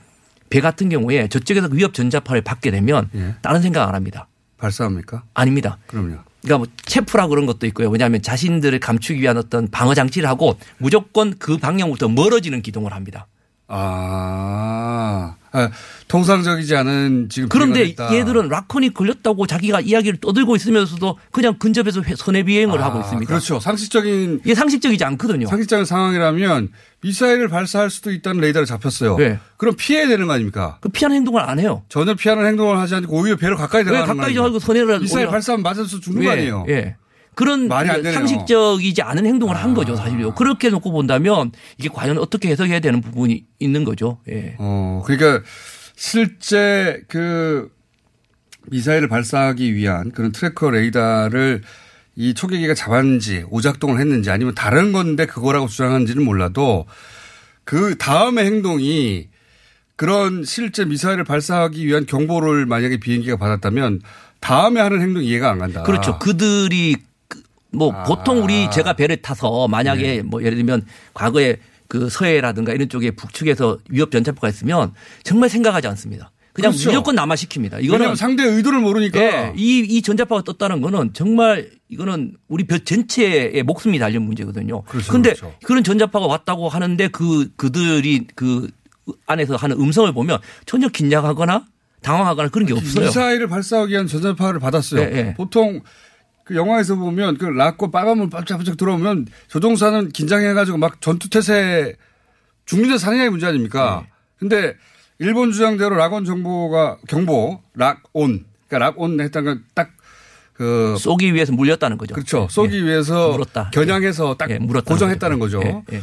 [0.51, 3.35] 배 같은 경우에 저쪽에서 위협 전자파를 받게 되면 예.
[3.42, 4.29] 다른 생각 안 합니다.
[4.59, 5.25] 발사합니까?
[5.35, 5.79] 아닙니다.
[5.87, 6.18] 그럼요.
[6.46, 7.90] 그러니까 뭐 체프라 그런 것도 있고요.
[7.90, 13.26] 왜냐하면 자신들을 감추기 위한 어떤 방어 장치를 하고 무조건 그 방향부터 멀어지는 기동을 합니다.
[13.68, 15.70] 아, 아,
[16.09, 17.94] 통상적이지 않은 지금 그런데.
[18.12, 23.29] 얘들은 라콘이 걸렸다고 자기가 이야기를 떠들고 있으면서도 그냥 근접해서 회- 선해 비행을 하고 아, 있습니다.
[23.29, 23.59] 그렇죠.
[23.59, 25.46] 상식적인 이게 상식적이지 않거든요.
[25.48, 26.68] 상식적인 상황이라면
[27.00, 29.16] 미사일을 발사할 수도 있다는 레이더를 잡혔어요.
[29.16, 29.38] 네.
[29.57, 30.79] 그럼 피해야 되는 거 아닙니까?
[30.81, 31.83] 그 피하는 행동을 안 해요.
[31.88, 34.59] 전혀 피하는 행동을 하지 않고 오히려 배로 가까이 왜 들어가는 가까이 거 하고?
[34.59, 36.66] 선회를 미사일 발사하면 맞아서 죽는 거 예, 아니에요?
[36.68, 36.96] 예.
[37.37, 37.70] 그런.
[37.70, 37.85] 아.
[38.12, 40.35] 상식적이지 않은 행동을 한 거죠, 사실요.
[40.35, 44.18] 그렇게 놓고 본다면 이게 과연 어떻게 해석해야 되는 부분이 있는 거죠.
[44.29, 44.57] 예.
[44.59, 45.44] 어, 그러니까
[45.94, 47.70] 실제 그
[48.68, 51.62] 미사일을 발사하기 위한 그런 tracker 레이더를
[52.16, 56.87] 이 초계기가 잡았는지 오작동을 했는지 아니면 다른 건데 그거라고 주장하는지는 몰라도
[57.64, 59.29] 그 다음의 행동이
[59.96, 64.01] 그런 실제 미사일을 발사하기 위한 경보를 만약에 비행기가 받았다면
[64.40, 65.83] 다음에 하는 행동 이해가 안 간다.
[65.83, 66.18] 그렇죠.
[66.18, 67.05] 그들이 그-
[67.72, 68.05] 뭐 아.
[68.05, 70.22] 보통 우리 제가 배를 타서 만약에 네.
[70.22, 71.57] 뭐 예를 들면 과거에
[71.88, 76.33] 그 서해라든가 이런 쪽에 북측에서 위협 전차포가 있으면 정말 생각하지 않습니다.
[76.52, 76.88] 그냥 그렇죠.
[76.88, 77.85] 무조건 남아시킵니다.
[77.85, 79.20] 이거는 상대의 의도를 모르니까.
[79.20, 84.83] 예, 이, 이 전자파가 떴다는 거는 정말 이거는 우리 별 전체의 목숨이 달린 문제거든요.
[84.85, 85.55] 그렇죠, 근데 그렇죠.
[85.62, 88.70] 그런 전자파가 왔다고 하는데 그, 그들이 그
[89.26, 91.66] 안에서 하는 음성을 보면 전혀 긴장하거나
[92.00, 93.05] 당황하거나 그런 게 없어요.
[93.05, 95.02] 미사일을 발사하기 위한 전자파를 받았어요.
[95.02, 95.35] 예, 예.
[95.35, 95.83] 보통
[96.46, 101.96] 그 영화에서 보면 그 락고 빨간물 반짝반짝 들어오면 조종사는 긴장해가지고 막 전투 태세
[102.66, 104.04] 죽는 데 사느냐의 문제 아닙니까?
[104.04, 104.12] 네.
[104.38, 104.74] 근데
[105.18, 109.90] 일본 주장대로 락온 정보가 경보 락온 그러니까 락온 했다는 건딱
[110.52, 112.14] 그 쏘기 위해서 물렸다는 거죠.
[112.14, 112.46] 그렇죠.
[112.48, 112.85] 쏘기 예.
[112.85, 113.70] 위해서 물었다.
[113.72, 115.61] 겨냥해서 딱 예, 물었다는 고정했다는 거죠.
[115.64, 116.02] 예, 예.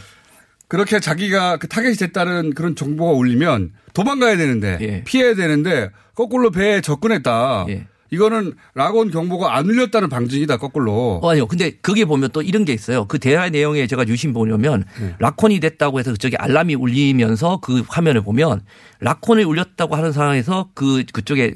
[0.68, 5.04] 그렇게 자기가 그 타겟이 됐다는 그런 정보가 울리면 도망가야 되는데 예.
[5.06, 7.68] 피해야 되는데 거꾸로 배에 접근했다.
[8.14, 8.16] 예.
[8.16, 11.20] 이거는 락온 경보가 안 울렸다는 방증이다 거꾸로.
[11.22, 11.48] 어, 아니요.
[11.48, 13.06] 근데 거기에 보면 또 이런 게 있어요.
[13.06, 15.16] 그 대화 내용에 제가 유심 보려면 네.
[15.20, 18.62] 라콘이 됐다고 해서 그쪽에 알람이 울리면서 그 화면을 보면
[19.00, 21.54] 라콘이 울렸다고 하는 상황에서 그 그쪽에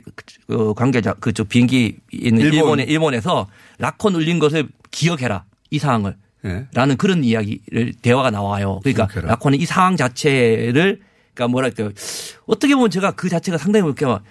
[0.47, 2.57] 그 관계자 그쪽 비행기 있는 일본.
[2.57, 2.79] 일본.
[2.79, 3.47] 에 일본에서
[3.79, 6.15] 라콘 울린 것을 기억해라 이 상황을
[6.45, 6.67] 예.
[6.73, 8.79] 라는 그런 이야기를 대화가 나와요.
[8.83, 9.29] 그러니까 기억해라.
[9.33, 11.01] 라콘은 이 상황 자체를
[11.33, 11.89] 그러니까 뭐랄까
[12.47, 14.23] 어떻게 보면 제가 그 자체가 상당히 이렇게 막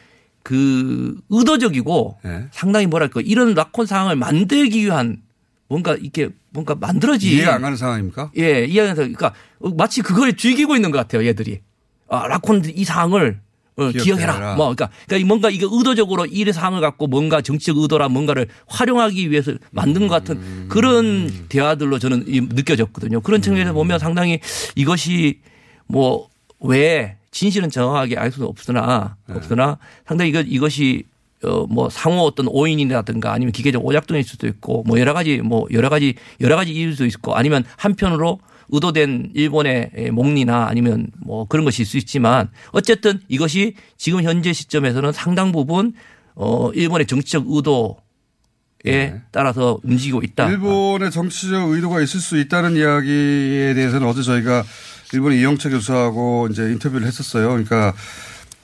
[0.47, 2.45] 그 의도적이고 예.
[2.53, 5.17] 상당히 뭐랄까 이런 라콘 상황을 만들기 위한
[5.67, 8.31] 뭔가 이렇게 뭔가 만들어지 이해가 안 가는 상황입니까?
[8.39, 9.33] 예 이해해서 그러니까
[9.77, 11.63] 마치 그걸 즐기고 있는 것 같아요 얘들이
[12.09, 13.41] 아 라콘 이 상황을
[13.75, 14.05] 어, 기억해라.
[14.35, 14.55] 기억해라.
[14.55, 19.53] 뭐 그러니까, 그러니까 뭔가 이게 의도적으로 이 상황을 갖고 뭔가 정치적 의도라 뭔가를 활용하기 위해서
[19.73, 20.67] 만든 것 같은 음.
[20.71, 23.21] 그런 대화들로 저는 이- 느껴졌거든요.
[23.21, 24.39] 그런 측면에서 보면 상당히
[24.77, 25.41] 이것이
[25.89, 26.29] 뭐
[26.61, 29.35] 왜 진실은 정확하게 알 수는 없으나 네.
[29.37, 31.05] 없으나 상당히 이거 이것이
[31.44, 36.14] 어뭐 상호 어떤 오인이라든가 아니면 기계적 오작동일 수도 있고 뭐 여러 가지 뭐 여러 가지
[36.40, 41.99] 여러 가지 이유일 수도 있고 아니면 한편으로 의도된 일본의 목리나 아니면 뭐 그런 것일 수
[41.99, 45.92] 있지만 어쨌든 이것이 지금 현재 시점에서는 상당 부분
[46.37, 47.99] 어 일본의 정치적 의도
[48.87, 49.22] 에 네.
[49.33, 50.49] 따라서 움직이고 있다.
[50.49, 54.64] 일본의 정치적 의도가 있을 수 있다는 이야기에 대해서는 어제 저희가
[55.12, 57.49] 일본의 이영채 교수하고 이제 인터뷰를 했었어요.
[57.49, 57.95] 그러니까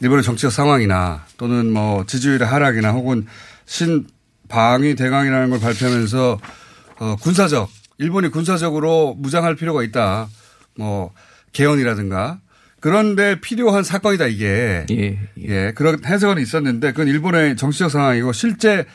[0.01, 3.27] 일본의 정치적 상황이나 또는 뭐 지지율의 하락이나 혹은
[3.67, 6.39] 신방위 대강이라는 걸 발표하면서
[7.01, 10.29] 어, 군사적 일본이 군사적으로 무장할 필요가 있다.
[10.77, 11.13] 뭐
[11.53, 12.41] 개헌이라든가
[12.81, 14.85] 그런데 필요한 사건이다 이게.
[14.91, 15.19] 예.
[15.39, 18.87] 예, 그런 해석은 있었는데 그건 일본의 정치적 상황이고 실제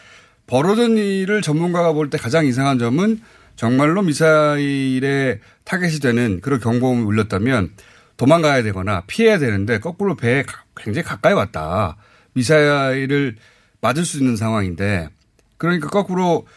[0.46, 3.22] 벌어진 일을 전문가가 볼 때 가장 이상한 점은
[3.58, 7.72] 정말로 미사일에 타겟이 되는 그런 경보음이 울렸다면
[8.16, 11.98] 도망가야 되거나 피해야 되는데 거꾸로 배에 가- 굉장히 가까이 왔다.
[12.34, 13.36] 미사일을
[13.82, 15.10] 맞을 수 있는 상황인데
[15.58, 16.48] 그러니까 거꾸로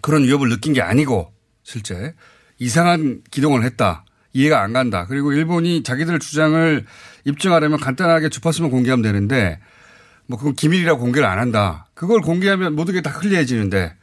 [0.00, 2.14] 그런 위협을 느낀 게 아니고 실제
[2.58, 4.04] 이상한 기동을 했다.
[4.32, 5.06] 이해가 안 간다.
[5.06, 6.84] 그리고 일본이 자기들 주장을
[7.24, 9.60] 입증하려면 간단하게 주파수만 공개하면 되는데
[10.26, 11.86] 뭐 그건 기밀이라고 공개를 안 한다.
[11.94, 13.94] 그걸 공개하면 모든 게다 클리어해지는데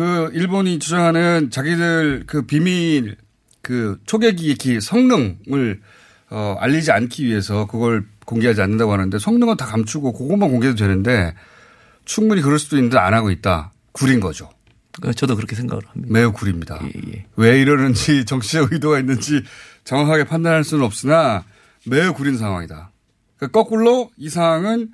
[0.00, 3.16] 그 일본이 주장하는 자기들 그 비밀
[3.60, 5.82] 그 초계기기 성능을
[6.30, 11.34] 어 알리지 않기 위해서 그걸 공개하지 않는다고 하는데 성능은 다 감추고 그것만 공개도 되는데
[12.06, 13.74] 충분히 그럴 수도 있는데 안 하고 있다.
[13.92, 14.48] 구린 거죠.
[15.16, 16.08] 저도 그렇게 생각을 합니다.
[16.10, 16.80] 매우 구립니다.
[16.82, 17.26] 예, 예.
[17.36, 19.42] 왜 이러는지 정치적 의도가 있는지
[19.84, 21.44] 정확하게 판단할 수는 없으나
[21.84, 22.90] 매우 구린 상황이다.
[23.36, 24.92] 그러니까 거꾸로 이 상황은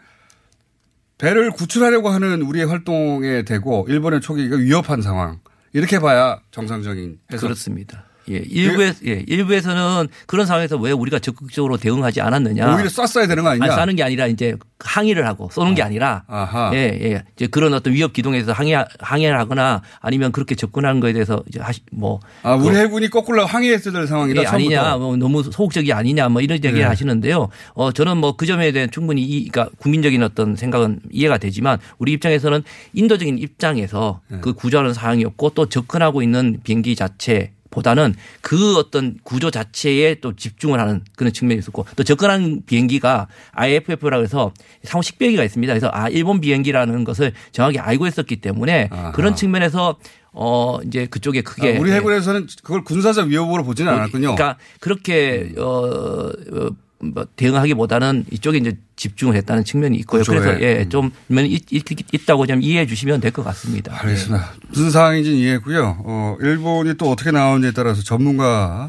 [1.19, 5.41] 배를 구출하려고 하는 우리의 활동에 대고 일본의 초기가 위협한 상황.
[5.73, 7.49] 이렇게 봐야 정상적인 해석.
[7.49, 8.05] 그렇습니다.
[8.31, 12.75] 예, 일부에 예, 일부에서는 그런 상황에서 왜 우리가 적극적으로 대응하지 않았느냐.
[12.75, 13.65] 오히려 쐈어야 되는 거 아니냐.
[13.67, 16.71] 아니, 싸는 게 아니라 이제 항의를 하고 쏘는 게 아니라 아하.
[16.75, 17.23] 예, 예.
[17.37, 21.61] 이제 그런 어떤 위협 기동에 대해서 항의, 항의를 하거나 아니면 그렇게 접근하는 거에 대해서 이제
[21.61, 22.21] 하시, 뭐.
[22.43, 24.43] 아, 우리 그- 해군이 거꾸로 항의했어야 될 상황이다.
[24.43, 24.97] 예, 아니냐.
[24.97, 26.85] 뭐 너무 소극적이 아니냐, 뭐 이런 얘기를 네.
[26.85, 27.49] 하시는데요.
[27.75, 32.13] 어, 저는 뭐 그 점에 대한 충분히 이, 그러니까 국민적인 어떤 생각은 이해가 되지만 우리
[32.13, 32.63] 입장에서는
[32.93, 34.39] 인도적인 입장에서 네.
[34.43, 40.81] 그 구조하는 사항이었고 또 접근하고 있는 비행기 자체 보다는 그 어떤 구조 자체에 또 집중을
[40.81, 44.53] 하는 그런 측면이 있었고 또 접근한 비행기가 IFF라고 해서
[44.83, 45.73] 상호 식별기가 있습니다.
[45.73, 49.13] 그래서 아 일본 비행기라는 것을 정확히 알고 있었기 때문에 아하.
[49.13, 49.97] 그런 측면에서
[50.33, 54.35] 어 이제 그쪽에 크게 아, 우리 해군에서는 그걸 군사적 위협으로 보지는 않았군요.
[54.35, 60.21] 그러니까 그렇게 어, 어, 뭐 대응하기보다는 이쪽에 이제 집중을 했다는 측면이 있고요.
[60.23, 60.39] 구조에.
[60.39, 63.95] 그래서 예, 좀 있, 있, 있다고 좀 이해해 주시면 될 것 같습니다.
[64.01, 64.53] 알겠습니다.
[64.69, 65.99] 무슨 상황인지 이해했고요.
[66.05, 68.89] 어, 일본이 또 어떻게 나오는지에 따라서 전문가의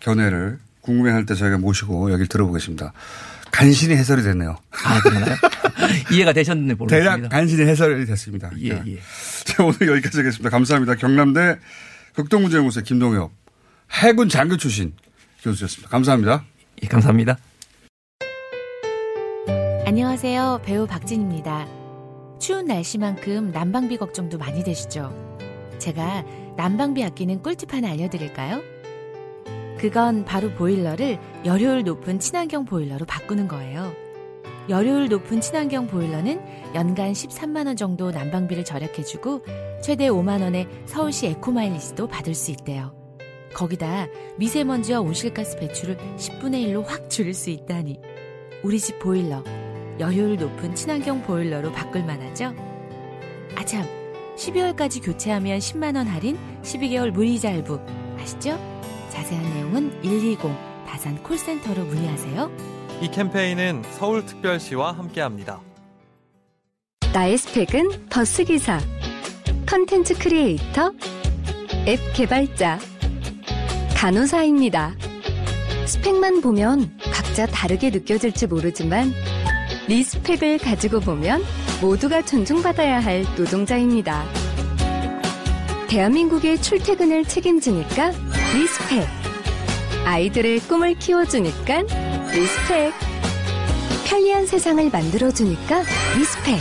[0.00, 2.92] 견해를 궁금해할 때 저희가 모시고 여기를 들어보겠습니다.
[3.50, 4.56] 간신히 해설이 됐네요.
[4.84, 5.36] 아, 그런가요?
[6.12, 7.28] 이해가 되셨는지 대략 모르겠습니다.
[7.28, 8.50] 간신히 해설이 됐습니다.
[8.60, 8.82] 예, 네.
[8.86, 8.98] 예.
[9.44, 10.48] 자, 오늘 여기까지 하겠습니다.
[10.50, 10.94] 감사합니다.
[10.94, 11.58] 경남대
[12.14, 13.30] 극동문제연구소의 김동엽
[13.92, 14.92] 해군 장교 출신
[15.42, 15.88] 교수였습니다.
[15.90, 16.44] 감사합니다.
[16.82, 17.38] 예, 감사합니다.
[19.84, 20.60] 안녕하세요.
[20.64, 21.66] 배우 박진입니다.
[22.38, 25.12] 추운 날씨만큼 난방비 걱정도 많이 되시죠?
[25.78, 26.24] 제가
[26.56, 28.60] 난방비 아끼는 꿀팁 하나 알려드릴까요?
[29.78, 33.92] 그건 바로 보일러를 열효율 높은 친환경 보일러로 바꾸는 거예요.
[34.68, 36.40] 열효율 높은 친환경 보일러는
[36.74, 39.44] 연간 13만원 정도 난방비를 절약해주고
[39.82, 42.97] 최대 5만원의 서울시 에코마일리지도 받을 수 있대요.
[43.54, 44.06] 거기다
[44.36, 48.00] 미세먼지와 온실가스 배출을 10분의 1로 확 줄일 수 있다니.
[48.62, 49.42] 우리 집 보일러,
[49.98, 52.54] 여효율 높은 친환경 보일러로 바꿀 만하죠?
[53.56, 53.86] 아참,
[54.36, 57.80] 12월까지 교체하면 10만원 할인, 12개월 무이자 할부.
[58.18, 58.58] 아시죠?
[59.10, 60.38] 자세한 내용은 120
[60.86, 62.50] 다산 콜센터로 문의하세요.
[63.02, 65.60] 이 캠페인은 서울특별시와 함께합니다.
[67.12, 68.80] 나의 스펙은 버스기사,
[69.66, 70.92] 컨텐츠 크리에이터,
[71.86, 72.78] 앱 개발자,
[73.98, 74.94] 간호사입니다.
[75.84, 79.12] 스펙만 보면 각자 다르게 느껴질지 모르지만
[79.88, 81.42] respect을 가지고 보면
[81.80, 84.24] 모두가 존중받아야 할 노동자입니다.
[85.88, 88.12] 대한민국의 출퇴근을 책임지니까
[88.54, 89.04] respect.
[90.04, 91.82] 아이들의 꿈을 키워주니까
[92.32, 92.92] 리스펙.
[94.06, 95.82] 편리한 세상을 만들어주니까
[96.16, 96.60] respect.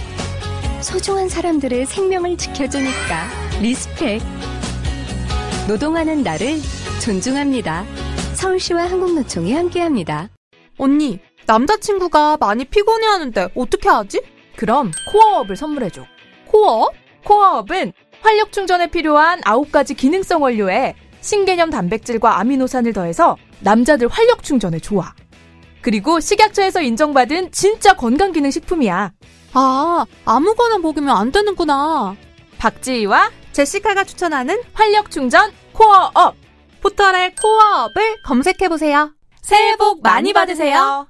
[0.82, 3.28] 소중한 사람들의 생명을 지켜주니까
[3.62, 4.24] respect.
[5.68, 6.58] 노동하는 나를
[7.08, 7.86] 존중합니다.
[8.34, 10.28] 서울시와 한국노총이 함께합니다.
[10.78, 14.22] 언니, 남자친구가 많이 피곤해하는데 어떻게 하지?
[14.58, 16.04] 그럼 코어업을 선물해줘.
[16.48, 16.94] 코어업?
[17.24, 25.14] 코어업은 활력 충전에 필요한 9가지 기능성 원료에 신개념 단백질과 아미노산을 더해서 남자들 활력 충전에 좋아.
[25.80, 29.14] 그리고 식약처에서 인정받은 진짜 건강기능 식품이야.
[29.54, 32.18] 아, 아무거나 먹으면 안 되는구나.
[32.58, 36.47] 박지희와 제시카가 추천하는 활력 충전 코어업.
[36.88, 39.12] 포털에 코어업을 검색해보세요.
[39.42, 41.08] 새해 복 많이 받으세요.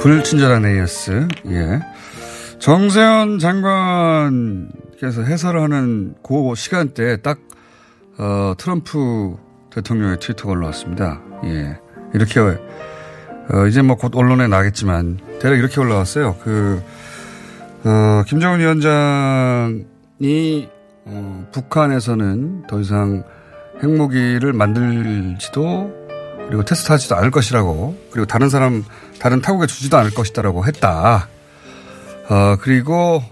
[0.00, 1.28] 불친절한 AS.
[1.46, 1.80] 예.
[2.58, 7.38] 정세현 장관께서 해설을 하는 그 시간대에 딱,
[8.18, 9.36] 어, 트럼프
[9.70, 11.22] 대통령의 트위터가 올라왔습니다.
[11.44, 11.78] 예.
[12.12, 12.40] 이렇게,
[13.52, 16.36] 어, 이제 뭐 곧 언론에 나겠지만, 대략 이렇게 올라왔어요.
[16.42, 16.82] 그,
[17.84, 19.78] 어, 김정은 위원장이,
[21.06, 23.24] 어, 북한에서는 더 이상
[23.82, 25.92] 핵무기를 만들지도
[26.48, 28.84] 그리고 테스트하지도 않을 것이라고 그리고 다른 사람
[29.20, 31.28] 다른 타국에 주지도 않을 것이다라고 했다.
[32.28, 33.22] 어, 그리고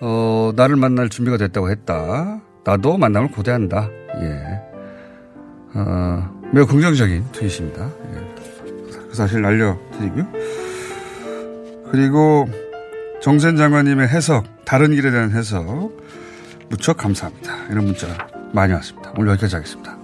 [0.00, 2.40] 어, 나를 만날 준비가 됐다고 했다.
[2.64, 3.88] 나도 만남을 고대한다.
[4.20, 4.60] 예.
[5.74, 7.84] 어, 매우 긍정적인 트윗입니다.
[7.84, 8.35] 예.
[9.16, 10.26] 그 사실 알려드리고요.
[11.90, 12.46] 그리고
[13.22, 15.96] 정센 장관님의 해석, 다른 길에 대한 해석
[16.68, 17.64] 무척 감사합니다.
[17.70, 18.06] 이런 문자
[18.52, 19.14] 많이 왔습니다.
[19.16, 19.96] 오늘 여기까지 하겠습니다.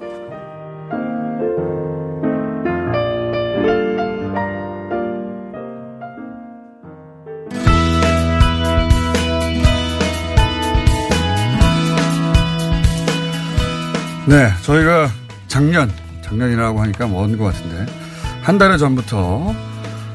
[14.26, 15.08] 네, 저희가
[15.48, 15.90] 작년,
[16.22, 18.01] 작년이라고 하니까 먼 것 같은데,
[18.42, 19.54] 한달 전부터,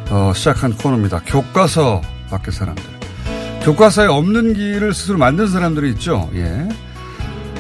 [0.10, 1.22] 어, 시작한 코너입니다.
[1.26, 2.84] 교과서 밖의 사람들.
[3.64, 6.30] 교과서에 없는 길을 스스로 만든 사람들이 있죠.
[6.36, 6.68] 예.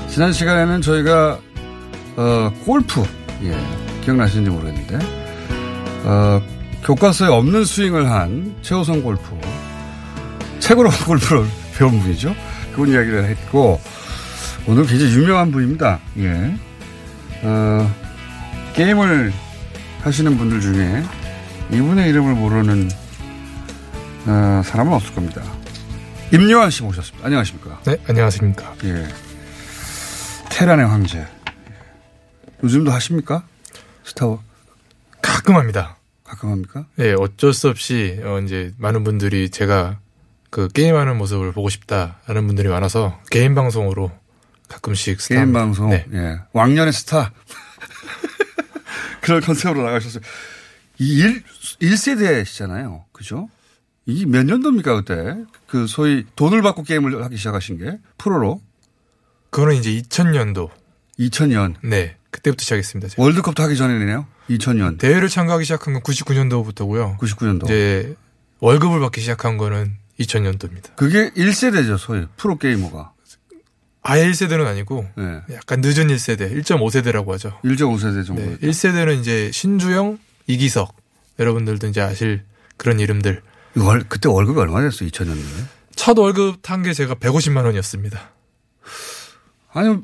[0.10, 1.40] 지난 시간에는 저희가,
[2.18, 3.02] 어, 골프,
[3.44, 3.58] 예.
[4.04, 5.00] 기억나시는지 모르겠는데,
[6.04, 6.42] 어,
[6.84, 9.22] 교과서에 없는 스윙을 한 최호성 골프.
[10.60, 11.46] 책으로 골프를
[11.78, 12.36] 배운 분이죠.
[12.74, 13.80] 그분 이야기를 했고,
[14.68, 16.00] 오늘 굉장히 유명한 분입니다.
[16.20, 16.58] 예.
[17.44, 17.90] 어,
[18.74, 19.32] 게임을
[20.02, 21.04] 하시는 분들 중에
[21.72, 22.90] 이분의 이름을 모르는
[24.26, 25.42] 어, 사람은 없을 겁니다.
[26.34, 27.26] 임요한 씨 모셨습니다.
[27.26, 27.82] 안녕하십니까?
[27.86, 28.76] 네, 안녕하십니까?
[28.84, 29.08] 예.
[30.50, 31.26] 테란의 황제.
[32.64, 33.44] 요즘도 하십니까?
[34.04, 34.44] 스타워?
[35.22, 35.98] 가끔 합니다.
[36.24, 36.86] 가끔 합니까?
[36.96, 40.00] 네, 어쩔 수 없이 어, 이제 많은 분들이 제가
[40.50, 44.12] 그 게임하는 모습을 보고 싶다라는 분들이 많아서 개인 방송으로
[44.68, 45.36] 가끔씩 스타.
[45.36, 45.90] 게임 방송.
[45.90, 46.06] 네.
[46.14, 46.40] 예.
[46.54, 47.32] 왕년의 스타.
[49.28, 50.24] 그런 컨셉으로 나가셨어요.
[51.00, 51.44] 이 1,
[51.82, 53.04] 1세대시잖아요.
[53.12, 53.50] 그죠?
[54.06, 55.36] 이게 몇 년도입니까, 그때?
[55.68, 58.00] 그 소위 돈을 받고 게임을 하기 시작하신 게?
[58.18, 58.62] 프로로?
[59.50, 60.70] 그거는 이제 2000년도.
[61.20, 61.76] 2000년.
[61.84, 62.16] 네.
[62.32, 63.10] 그때부터 시작했습니다.
[63.10, 63.22] 제가.
[63.22, 64.28] 월드컵도 하기 전이네요?
[64.50, 64.98] 2000년.
[64.98, 67.18] 대회를 참가하기 시작한 건 99년도부터고요.
[67.18, 67.66] 99년도.
[67.66, 68.16] 이제
[68.60, 70.96] 월급을 받기 시작한 거는 2000년도입니다.
[70.96, 72.28] 그게 1세대죠, 소위.
[72.38, 73.12] 프로게이머가.
[74.10, 75.42] 아예 1세대는 아니고 네.
[75.52, 77.60] 약간 늦은 1세대, 1.5세대라고 하죠.
[77.66, 78.42] 1.5세대 정도.
[78.42, 80.18] 네, 1세대는 이제 신주영,
[80.48, 80.96] 이기석
[81.40, 82.44] 여러분들도 이제 아실
[82.78, 83.42] 그런 이름들.
[83.76, 85.66] 월, 그때 월급이 얼마 됐어요, 2000년도에?
[85.96, 88.32] 첫 월급 탄 게 제가 150만 원이었습니다.
[89.74, 89.98] 아니,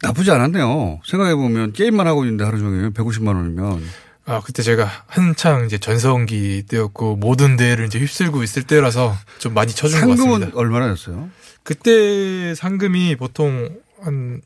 [0.00, 1.00] 나쁘지 않았네요.
[1.04, 3.82] 생각해 보면 게임만 하고 있는데 하루 종일 150만 원이면.
[4.24, 9.72] 아, 그때 제가 한창 이제 전성기 때였고 모든 대회를 이제 휩쓸고 있을 때라서 좀 많이
[9.72, 10.32] 쳐준 것 같습니다.
[10.32, 11.28] 상금은 얼마나 였어요?
[11.70, 13.70] 그때 상금이 보통
[14.02, 14.42] 한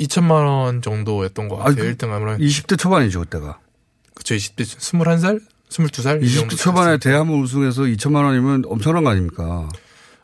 [0.00, 1.76] 2천만 원 정도였던 것 같아요.
[1.76, 2.38] 그 1등 하면.
[2.38, 3.60] 20대 초반이죠, 그때가.
[4.12, 5.40] 그쵸, 20대, 21살?
[5.68, 6.24] 22살?
[6.24, 9.68] 이 20대 정도 초반에 대한문 우승해서 2천만 원이면 엄청난 거 아닙니까?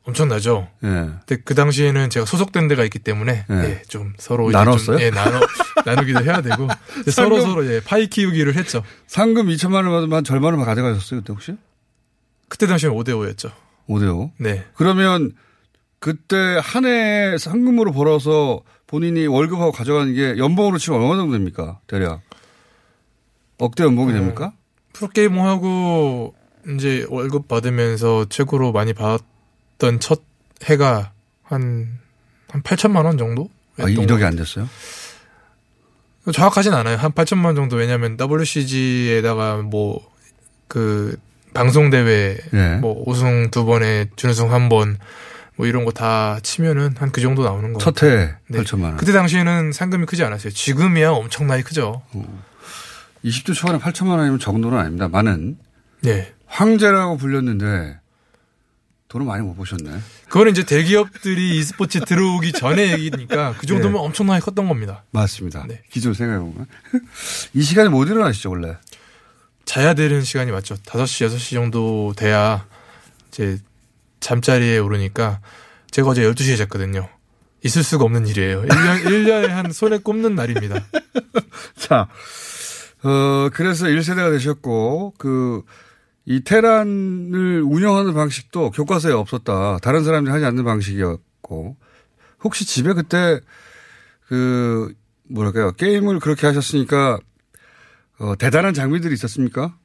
[0.03, 0.67] 엄청나죠.
[0.83, 0.89] 예.
[0.89, 3.55] 근데 그 당시에는 제가 소속된 데가 있기 때문에 예.
[3.55, 4.99] 예, 좀 서로 나눴어요?
[4.99, 5.39] 좀, 예, 나눠
[5.87, 6.67] 나누기도 해야 되고
[7.13, 8.83] 서로 서로 예, 파이 키우기를 했죠.
[9.07, 11.57] 상금 2천만 원 받으면 한 절반을 가져가셨어요, 그때 혹시?
[12.49, 13.53] 그때 당시엔 5대 5였죠.
[13.89, 14.33] 5대 5?
[14.39, 14.65] 네.
[14.75, 15.33] 그러면
[16.01, 21.79] 그때 한해 상금으로 벌어서 본인이 월급하고 가져가는 게 연봉으로 치면 얼마 정도 됩니까?
[21.87, 22.23] 대략.
[23.59, 24.53] 억대 연봉이 됩니까?
[24.95, 26.35] 프로게이머 하고
[26.75, 30.23] 이제 월급 받으면서 최고로 많이 받았던 첫
[30.65, 31.99] 해가 한,
[32.49, 33.51] 한 8천만 원 정도?
[33.79, 34.69] 아, 1억이 안 됐어요?
[36.33, 36.97] 정확하진 않아요.
[36.97, 37.77] 한 8천만 원 정도.
[37.77, 40.01] 왜냐면 WCG에다가 뭐,
[40.69, 41.17] 그,
[41.55, 42.77] 방송대회, 예.
[42.77, 44.99] 뭐, 우승 두 번에 준우승 한 번,
[45.61, 47.79] 뭐 이런 거 다 치면은 한 그 정도 나오는 거.
[47.93, 48.97] 첫해 8천만 원.
[48.97, 50.53] 그때 당시에는 상금이 크지 않았어요.
[50.53, 52.03] 지금이야 엄청나게 크죠.
[53.25, 55.09] 20대 초반에 8천만 원이면 적은 돈은 아닙니다.
[55.09, 55.59] 많은.
[56.03, 56.33] 네.
[56.47, 57.99] 황제라고 불렸는데
[59.09, 59.91] 돈을 많이 못 버셨네.
[60.29, 64.07] 그거는 이제 대기업들이 e스포츠 들어오기 전에 얘기니까 그 정도면 예.
[64.07, 65.05] 엄청나게 컸던 겁니다.
[65.11, 65.67] 맞습니다.
[65.91, 66.67] 기존 생각해보면.
[67.55, 68.77] 이 시간에 못 일어나시죠, 원래?
[69.67, 70.77] 자야 되는 시간이 맞죠.
[70.77, 72.65] 5시, 6시 정도 돼야
[73.29, 73.59] 이제
[74.21, 75.41] 잠자리에 오르니까
[75.91, 77.09] 제가 어제 12시에 잤거든요.
[77.63, 78.63] 있을 수가 없는 일이에요.
[78.63, 80.83] 1년, 1년에 한 손에 꼽는 날입니다.
[81.77, 82.09] 자,
[83.03, 85.63] 어, 그래서 1세대가 되셨고, 그,
[86.25, 89.79] 이 테란을 운영하는 방식도 교과서에 없었다.
[89.79, 91.77] 다른 사람들이 하지 않는 방식이었고,
[92.45, 93.41] 혹시 집에 그때,
[94.27, 94.95] 그,
[95.29, 97.19] 뭐랄까요, 게임을 그렇게 하셨으니까,
[98.19, 99.77] 어, 대단한 장비들이 있었습니까?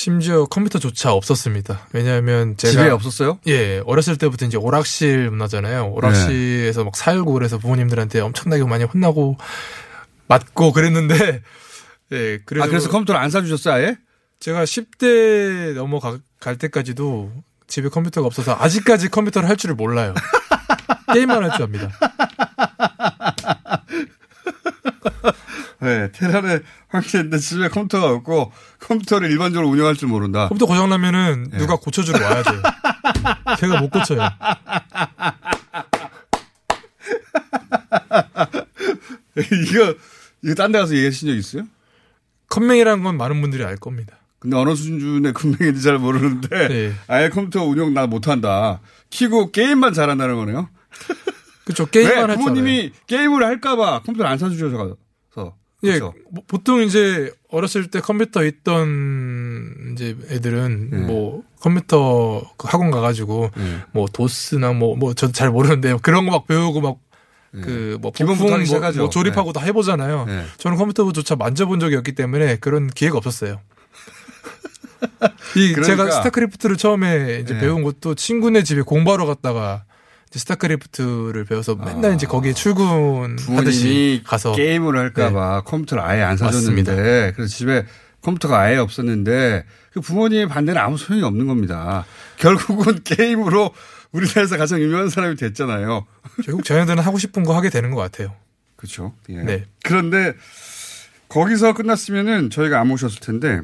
[0.00, 1.88] 심지어 컴퓨터조차 없었습니다.
[1.94, 3.38] 왜냐하면 제가 집에 없었어요?
[3.46, 5.90] 예, 어렸을 때부터 이제 오락실 문화잖아요.
[5.90, 9.38] 오락실에서 막 살고 그래서 부모님들한테 엄청나게 많이 혼나고
[10.28, 11.42] 맞고 그랬는데
[12.12, 13.96] 예, 그래도 아, 그래서 컴퓨터를 안 사주셨어요, 아예?
[14.38, 16.20] 제가 10대 넘어갈
[16.58, 17.32] 때까지도
[17.66, 20.12] 집에 컴퓨터가 없어서 아직까지 컴퓨터를 할 줄을 몰라요.
[21.14, 21.90] 게임만 할 줄 압니다.
[25.80, 30.48] 네, 테란의 황제인데 집에 컴퓨터가 없고, 컴퓨터를 일반적으로 운영할 줄 모른다.
[30.48, 32.62] 컴퓨터 고장나면은 누가 고쳐주러 와야 돼요.
[33.58, 34.20] 제가 못 고쳐요.
[39.36, 39.94] 이거,
[40.42, 41.66] 이거 딴 데 가서 얘기하신 적 있어요?
[42.48, 44.16] 컴맹이라는 건 많은 분들이 알 겁니다.
[44.38, 46.92] 근데 어느 수준의 컴맹인지 잘 모르는데 네.
[47.08, 48.80] 아예 컴퓨터 운영 나 못한다.
[49.10, 50.68] 키고 게임만 잘한다는 거네요.
[51.64, 51.86] 그렇죠.
[51.86, 54.96] 게임만 줄 부모님이 게임을 할까봐 컴퓨터를 안 사주셔서.
[55.86, 56.14] 예, 그렇죠.
[56.30, 60.96] 뭐 보통 이제 어렸을 때 컴퓨터 있던 이제 애들은 네.
[60.98, 63.50] 뭐 컴퓨터 그 학원 가가지고
[63.92, 66.96] 뭐 도스나 뭐뭐저잘 모르는데 그런 거 막 배우고 막
[67.62, 68.10] 그뭐 네.
[68.14, 68.92] 기본부터 부품 뭐.
[68.96, 69.60] 뭐 조립하고 네.
[69.60, 70.24] 다 해보잖아요.
[70.26, 70.44] 네.
[70.58, 73.60] 저는 컴퓨터조차 만져본 적이 없기 때문에 그런 기회가 없었어요.
[75.56, 75.82] 이 그러니까.
[75.82, 77.60] 제가 스타크래프트를 처음에 이제 네.
[77.60, 79.84] 배운 것도 친구네 집에 공부하러 갔다가
[80.30, 83.46] 스타크래프트를 배워서 맨날 이제 거기에 출근하듯이 아.
[83.46, 87.32] 부모님이 가서 게임을 할까봐 컴퓨터를 아예 안 사줬는데 맞습니다.
[87.36, 87.86] 그래서 집에
[88.22, 92.04] 컴퓨터가 아예 없었는데 그 부모님의 반대는 아무 소용이 없는 겁니다.
[92.38, 93.72] 결국은 게임으로
[94.12, 96.06] 우리나라에서 가장 유명한 사람이 됐잖아요.
[96.44, 98.34] 결국 자녀들은 하고 싶은 거 하게 되는 것 같아요.
[98.76, 99.14] 그렇죠.
[99.30, 99.42] 예.
[99.42, 99.64] 네.
[99.84, 100.34] 그런데
[101.28, 103.60] 거기서 끝났으면은 저희가 안 모셨을 텐데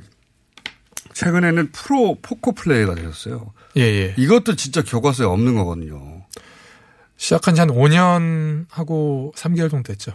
[1.13, 3.53] 최근에는 프로 포커 플레이어가 되셨어요.
[3.77, 4.15] 예, 예.
[4.17, 6.22] 이것도 진짜 교과서에 없는 거거든요.
[7.23, 10.13] 시작한 지 한 5년 하고 3개월 정도 됐죠.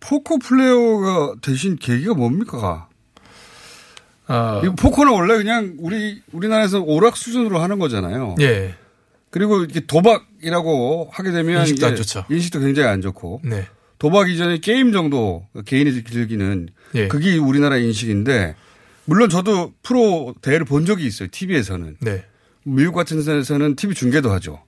[0.00, 2.88] 포커 플레이어가 되신 계기가 뭡니까?
[4.26, 8.36] 아, 이 포커는 원래 그냥 우리 우리나라에서 오락 수준으로 하는 거잖아요.
[8.40, 8.74] 예.
[9.28, 12.24] 그리고 이게 도박이라고 하게 되면 인식도 안 좋죠.
[12.30, 13.66] 인식도 굉장히 안 좋고 네.
[13.98, 17.08] 도박 이전에 게임 정도 개인이 즐기는 예.
[17.08, 18.54] 그게 우리나라 인식인데
[19.04, 21.28] 물론 저도 프로 대회를 본 적이 있어요.
[21.30, 21.98] TV에서는.
[22.00, 22.24] 네.
[22.64, 24.62] 미국 같은 데서는 TV 중계도 하죠.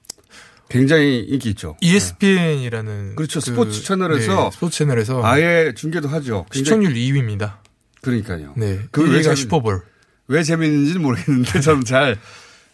[0.69, 1.77] 굉장히 인기 있죠.
[1.81, 3.41] ESPN이라는 그렇죠.
[3.41, 6.47] 그, 스포츠 채널에서 네, 스포츠 채널에서 아예 중계도 하죠.
[6.53, 7.59] 시청률 2위입니다.
[8.03, 8.55] 그러니까요.
[8.57, 8.81] 네.
[8.91, 9.83] 그게 왜 1위가 재밌- 슈퍼볼.
[10.29, 12.19] 왜 재밌는지는 모르겠는데 저는 잘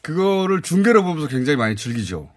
[0.03, 2.31] 그거를 중계로 보면서 굉장히 많이 즐기죠.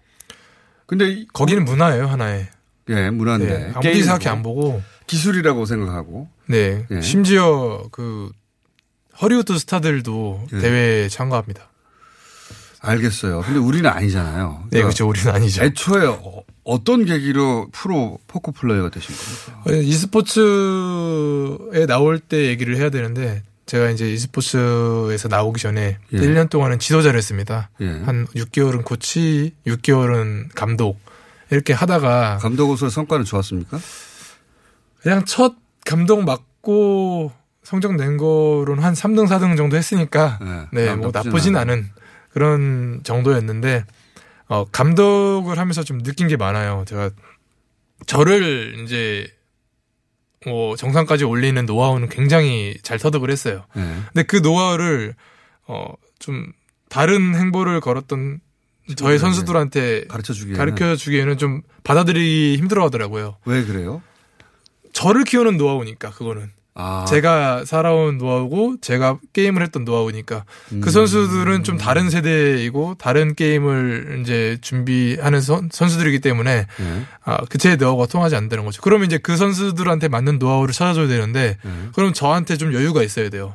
[0.86, 2.48] 근데 이- 거기는 문화예요, 하나의.
[2.90, 3.46] 예, 문화인데.
[3.46, 4.82] 네, 게임이고 이상하게 안 보고.
[5.06, 6.28] 기술이라고 생각하고.
[6.46, 6.86] 네.
[6.90, 7.00] 예.
[7.00, 8.30] 심지어 그
[9.22, 10.58] 허리우드 스타들도 예.
[10.58, 11.70] 대회에 참가합니다.
[12.84, 13.42] 알겠어요.
[13.42, 14.64] 근데 우리는 아니잖아요.
[14.70, 15.08] 네, 그렇죠.
[15.08, 15.62] 우리는 아니죠.
[15.64, 16.06] 애초에
[16.64, 19.70] 어, 떤 계기로 프로 포커 플레이어가 되신 겁니까?
[19.70, 26.16] 어, e스포츠에 나올 때 얘기를 해야 되는데 제가 이제 e스포츠에서 나오기 전에 예.
[26.18, 27.70] 1년 동안은 지도자를 했습니다.
[27.80, 27.86] 예.
[28.04, 30.98] 한 6개월은 코치, 6개월은 감독
[31.50, 33.78] 이렇게 하다가 감독으로서 성과는 좋았습니까?
[35.02, 35.54] 그냥 첫
[35.84, 37.32] 감독 맡고
[37.62, 40.38] 성적 낸 거로는 한 3등, 4등 정도 했으니까
[40.72, 41.72] 네, 네, 뭐 나쁘진 않아요.
[41.72, 41.90] 않은
[42.34, 43.84] 그런 정도였는데
[44.48, 46.84] 어, 감독을 하면서 좀 느낀 게 많아요.
[46.86, 47.10] 제가
[48.06, 49.26] 저를 이제
[50.44, 53.64] 뭐 정상까지 올리는 노하우는 굉장히 잘 터득을 했어요.
[53.74, 53.82] 네.
[54.12, 55.14] 근데 그 노하우를
[55.68, 55.86] 어,
[56.18, 56.52] 좀
[56.88, 58.40] 다른 행보를 걸었던
[58.96, 63.38] 저희 선수들한테 가르쳐 주기에는 가르쳐 주기에는 좀 받아들이기 힘들어 하더라고요.
[63.46, 64.02] 왜 그래요?
[64.92, 66.50] 저를 키우는 노하우니까 그거는.
[66.76, 67.04] 아.
[67.08, 70.80] 제가 살아온 노하우고 제가 게임을 했던 노하우니까 음.
[70.80, 77.02] 그 선수들은 좀 다른 세대이고 다른 게임을 이제 준비하는 선, 선수들이기 때문에 네.
[77.24, 78.82] 아, 그제 노하우가 통하지 않는다는 거죠.
[78.82, 81.70] 그러면 이제 그 선수들한테 맞는 노하우를 찾아줘야 되는데 네.
[81.94, 83.54] 그럼 저한테 좀 여유가 있어야 돼요.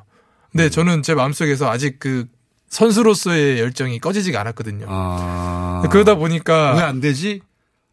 [0.52, 0.70] 근데 음.
[0.70, 2.26] 저는 제 마음속에서 아직 그
[2.70, 4.86] 선수로서의 열정이 꺼지지가 않았거든요.
[4.88, 5.84] 아.
[5.92, 7.42] 그러다 보니까 왜 안 되지?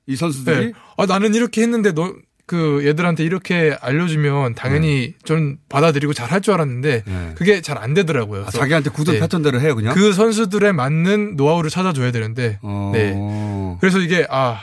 [0.07, 0.73] 이 선수들이 네.
[0.97, 2.15] 아, 나는 이렇게 했는데 너,
[2.47, 7.33] 그 얘들한테 이렇게 알려주면 당연히 좀 받아들이고 잘 할 줄 알았는데 네.
[7.37, 8.45] 그게 잘 안 되더라고요.
[8.47, 9.21] 아, 자기한테 굳은 네.
[9.21, 9.95] 패턴대로 해요, 그냥?
[9.95, 12.93] 그 선수들에 맞는 노하우를 찾아줘야 되는데 어.
[12.95, 13.15] 네.
[13.81, 14.61] 그래서 이게 아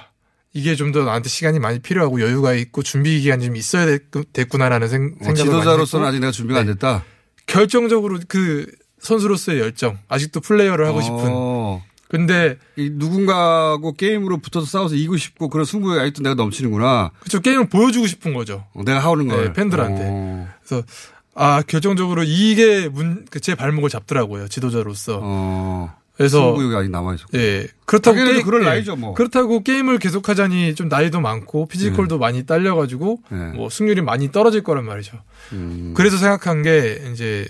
[0.54, 4.88] 이게 좀 더 나한테 시간이 많이 필요하고 여유가 있고 준비 기간이 좀 있어야 됐, 구나라는
[4.88, 7.04] 생, 어, 생각을 지도자로서는 많이 아직 내가 준비가 안 됐다.
[7.48, 8.66] 결정적으로 그
[9.00, 11.84] 선수로서의 열정 아직도 플레이어를 하고 싶은 어.
[12.14, 17.10] 근데 이 누군가하고 게임으로 붙어서 싸워서 이기고 싶고 그런 승부에 아직도 내가 넘치는구나.
[17.22, 18.68] 그쵸 게임을 보여주고 싶은 거죠.
[18.76, 19.46] 어, 내가 하는 걸.
[19.46, 20.04] 네, 팬들한테.
[20.06, 20.48] 어.
[20.64, 20.86] 그래서
[21.34, 25.22] 아 결정적으로 이게 문, 그제 발목을 잡더라고요 지도자로서.
[25.24, 25.96] 어.
[26.16, 27.26] 그래서 승부욕이 아직 남아있어.
[27.34, 29.16] 예 그렇다고 당연히 그럴 예, 나이죠, 뭐.
[29.16, 33.38] 그렇다고 게임을 계속하자니 좀 나이도 많고 피지컬도 많이 딸려 가지고 네.
[33.56, 35.20] 뭐 승률이 많이 떨어질 거란 말이죠.
[35.54, 35.96] 음.
[35.98, 37.48] 그래서 생각한 게 이제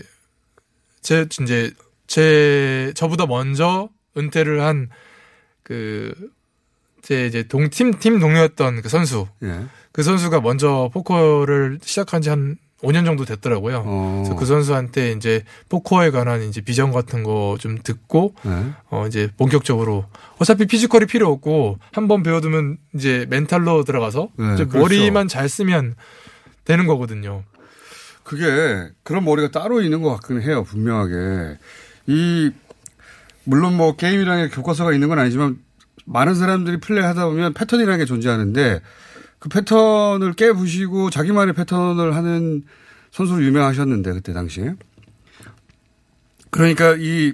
[1.02, 1.74] 제 이제
[2.08, 4.90] 제 저보다 먼저 은퇴를 한
[5.64, 9.66] 그제 이제 동팀 팀 동료였던 그 선수 예.
[9.92, 13.84] 그 선수가 먼저 포커를 시작한 지 한 5년 정도 됐더라고요.
[13.86, 14.24] 어.
[14.26, 18.72] 그래서 그 선수한테 이제 포커에 관한 이제 비전 같은 거 좀 듣고 네.
[18.90, 20.06] 어 이제 본격적으로
[20.38, 24.80] 어차피 피지컬이 필요 없고 한 번 배워두면 이제 멘탈로 들어가서 네, 이제 그렇죠.
[24.80, 25.96] 머리만 잘 쓰면
[26.66, 27.44] 되는 거거든요.
[28.24, 31.58] 그게 그런 머리가 따로 있는 것 같긴 해요, 분명하게.
[32.08, 32.52] 이,
[33.46, 35.60] 물론 뭐 게임이라는 게 교과서가 있는 건 아니지만
[36.06, 38.82] 많은 사람들이 플레이 하다 보면 패턴이라는 게 존재하는데
[39.40, 42.64] 그 패턴을 깨부시고 자기만의 패턴을 하는
[43.12, 44.76] 선수로 유명하셨는데 그때 당시에.
[46.50, 47.34] 그러니까 이,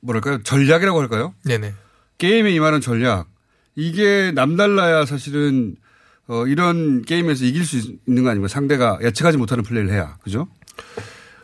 [0.00, 1.34] 뭐랄까요, 전략이라고 할까요?
[1.44, 1.74] 네네.
[2.18, 3.28] 게임에 임하는 전략.
[3.74, 5.76] 이게 남달라야 사실은
[6.28, 7.76] 어, 이런 게임에서 이길 수
[8.06, 8.48] 있는 거 아닙니까?
[8.48, 10.16] 상대가 예측하지 못하는 플레이를 해야.
[10.22, 10.48] 그죠?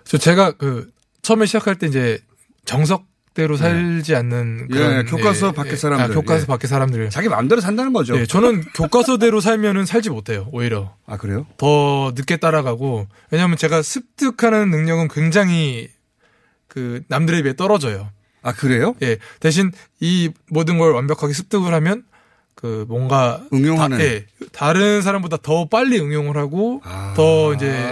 [0.05, 0.91] 저 제가 그
[1.23, 2.19] 처음에 시작할 때 이제
[2.65, 6.05] 정석 대로 살지 않는 예, 그런 교과서 예, 밖의 예, 사람들.
[6.05, 6.47] 아, 교과서 예.
[6.47, 7.11] 밖의 사람들.
[7.11, 8.19] 자기 마음대로 산다는 거죠.
[8.19, 10.49] 예, 저는 교과서대로 살면은 살지 못해요.
[10.53, 10.95] 오히려.
[11.07, 11.47] 아, 그래요?
[11.57, 15.89] 더 늦게 따라가고 왜냐하면 제가 습득하는 능력은 굉장히
[16.69, 18.11] 그 남들에 비해 떨어져요.
[18.43, 18.95] 아 그래요?
[19.03, 19.19] 예.
[19.41, 19.71] 대신
[20.01, 22.05] 이 모든 걸 완벽하게 습득을 하면
[22.55, 23.99] 그 뭔가 응용하는.
[23.99, 26.83] 다, 예, 다른 사람보다 더 빨리 응용을 하고
[27.17, 27.91] 더 이제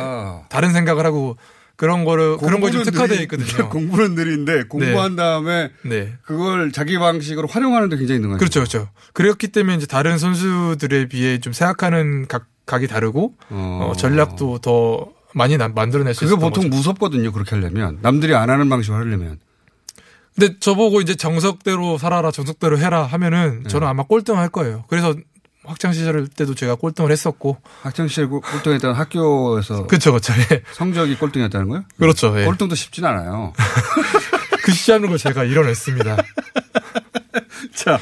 [0.48, 1.36] 다른 생각을 하고
[1.80, 3.70] 그런 거를 그런 거에 좀 공부는 특화되어 있거든요.
[3.72, 6.12] 공부는 느린데 공부한 다음에 네.
[6.20, 8.38] 그걸 자기 방식으로 활용하는데 굉장히 있는 거죠.
[8.38, 8.90] 그렇죠, 그렇죠.
[9.14, 15.56] 그렇기 때문에 이제 다른 선수들에 비해 좀 생각하는 각, 각이 다르고 어, 전략도 더 많이
[15.56, 16.76] 나- 만들어낼 수 그게 있었던 보통 거죠.
[16.76, 17.32] 무섭거든요.
[17.32, 19.38] 그렇게 하려면 남들이 안 하는 방식으로 하려면.
[20.38, 23.68] 근데 저보고 이제 정석대로 살아라, 정석대로 해라 하면은 네.
[23.70, 24.84] 저는 아마 꼴등할 거예요.
[24.88, 25.14] 그래서
[25.64, 27.58] 학창 시절 때도 제가 꼴등을 했었고.
[27.82, 30.32] 학창 시절 꼴등했다는 학교에서 그렇죠, 그렇죠.
[30.52, 30.62] 예.
[30.72, 31.84] 성적이 꼴등이었다는 거예요?
[31.98, 32.38] 그렇죠.
[32.40, 32.44] 예.
[32.46, 33.52] 꼴등도 쉽진 않아요.
[34.64, 36.16] 그 시하는 걸 제가 이뤄냈습니다.
[37.74, 38.00] 자,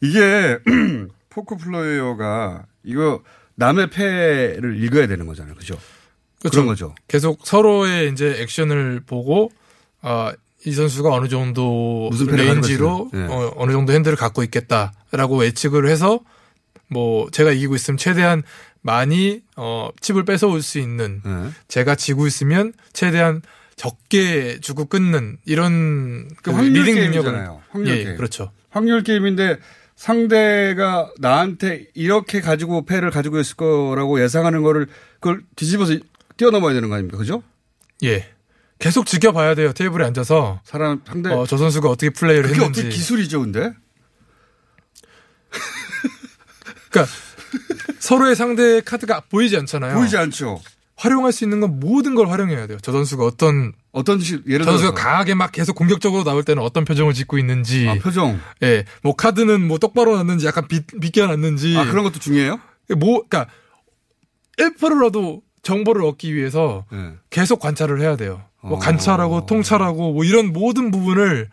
[0.00, 0.58] 이게
[1.30, 3.22] 포커 플레이어가 이거
[3.54, 5.54] 남의 패를 읽어야 되는 거잖아요.
[5.54, 5.74] 그죠?
[6.40, 6.50] 그렇죠.
[6.50, 6.94] 그런 거죠.
[7.06, 9.50] 계속 서로의 이제 액션을 보고
[10.00, 10.32] 아,
[10.64, 13.10] 이 선수가 어느 정도 무슨 range로?
[13.14, 13.18] 예.
[13.28, 16.20] 어, 어느 정도 hand를 갖고 있겠다라고 예측을 해서
[16.90, 18.42] 뭐 제가 이기고 있으면 최대한
[18.82, 21.50] 많이 어 칩을 뺏어올 수 있는 네.
[21.68, 23.42] 제가 지고 있으면 최대한
[23.76, 27.62] 적게 주고 끊는 이런 그그 확률 게임이잖아요.
[27.70, 28.16] 확률 예, 게임.
[28.16, 28.52] 그렇죠.
[28.70, 29.58] 확률 게임인데
[29.96, 35.94] 상대가 나한테 이렇게 가지고 패를 가지고 있을 거라고 예상하는 거를 그걸 뒤집어서
[36.36, 37.18] 뛰어넘어야 되는 거 아닙니까?
[37.18, 37.42] 그죠?
[38.02, 38.26] 예.
[38.78, 39.74] 계속 지켜봐야 돼요.
[39.74, 40.60] 테이블에 앉아서.
[40.64, 42.80] 사람 상대 어, 저 선수가 어떻게 플레이를 그게 했는지.
[42.80, 43.74] 어떻게 기술이죠, 근데?
[46.90, 47.12] 그러니까
[47.98, 49.96] 서로의 상대 카드가 보이지 않잖아요.
[49.96, 50.60] 보이지 않죠.
[50.96, 52.78] 활용할 수 있는 건 모든 걸 활용해야 돼요.
[52.82, 56.62] 저 선수가 어떤 어떤 식 예를 저 선수가 들어서 강하게 막 계속 공격적으로 나올 때는
[56.62, 57.88] 어떤 표정을 짓고 있는지.
[57.88, 58.38] 아, 표정.
[58.62, 58.84] 예.
[59.02, 61.76] 뭐 카드는 뭐 똑바로 놨는지 약간 비, 비껴 놨는지.
[61.78, 62.60] 아, 그런 것도 중요해요?
[62.98, 63.50] 뭐 그러니까
[64.58, 67.14] 1%라도 정보를 얻기 위해서 네.
[67.30, 68.42] 계속 관찰을 해야 돼요.
[68.62, 68.78] 뭐 어.
[68.78, 71.48] 관찰하고 통찰하고 뭐 이런 모든 부분을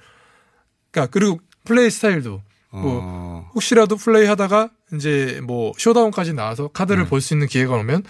[0.92, 3.52] 그러니까 그리고 플레이 스타일도 뭐 어.
[3.56, 7.10] 혹시라도 플레이 하다가 이제 뭐 showdown까지 나와서 카드를 네.
[7.10, 8.04] 볼수 있는 기회가 오면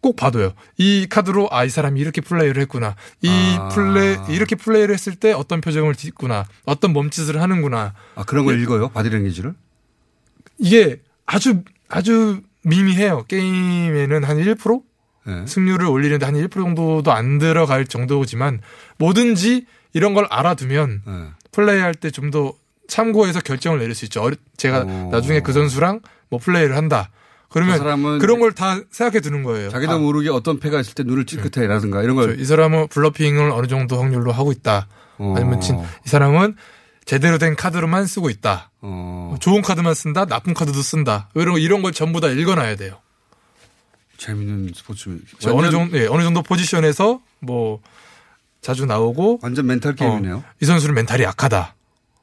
[0.00, 0.52] 꼭 봐둬요.
[0.76, 2.94] 이 카드로 아 이 사람이 이렇게 플레이를 했구나.
[3.20, 3.28] 이
[3.58, 3.68] 아.
[3.68, 6.46] 플레이 이렇게 플레이를 했을 때 어떤 표정을 짓구나.
[6.64, 7.94] 어떤 몸짓을 하는구나.
[8.14, 8.62] 아, 그런 걸 예.
[8.62, 8.90] 읽어요?
[8.90, 9.54] 바디랭귀지를?
[10.58, 13.24] 이게 아주 아주 미미해요.
[13.28, 14.82] 게임에는 한 1%?
[15.26, 15.46] 네.
[15.46, 18.60] 승률을 올리는데 한 1% 정도도 안 들어갈 정도지만
[18.98, 21.12] 뭐든지 이런 걸 알아두면 네.
[21.52, 22.54] 플레이할 때 좀 더
[22.88, 24.22] 참고해서 결정을 내릴 수 있죠.
[24.22, 25.08] 어리- 제가 오.
[25.12, 27.10] 나중에 그 선수랑 뭐 플레이를 한다.
[27.50, 29.70] 그러면 그 그런 걸 다 생각해 두는 거예요.
[29.70, 32.38] 자기도 아, 모르게 어떤 패가 있을 때 눈을 찔끗해라든가 이런 걸.
[32.40, 34.86] 이 사람은 블러핑을 어느 정도 확률로 하고 있다.
[35.18, 35.34] 어.
[35.36, 36.56] 아니면 진, 이 사람은
[37.06, 38.70] 제대로 된 카드로만 쓰고 있다.
[38.82, 39.34] 어.
[39.40, 40.26] 좋은 카드만 쓴다.
[40.26, 41.30] 나쁜 카드도 쓴다.
[41.34, 42.98] 이런 이런 걸 전부 다 읽어놔야 돼요.
[44.18, 45.18] 재밌는 스포츠.
[45.38, 47.80] 그래서 어느 정도 예, 어느 정도 포지션에서 뭐
[48.60, 50.36] 자주 나오고 완전 멘탈 게임이네요.
[50.38, 51.74] 어, 이 선수는 멘탈이 약하다.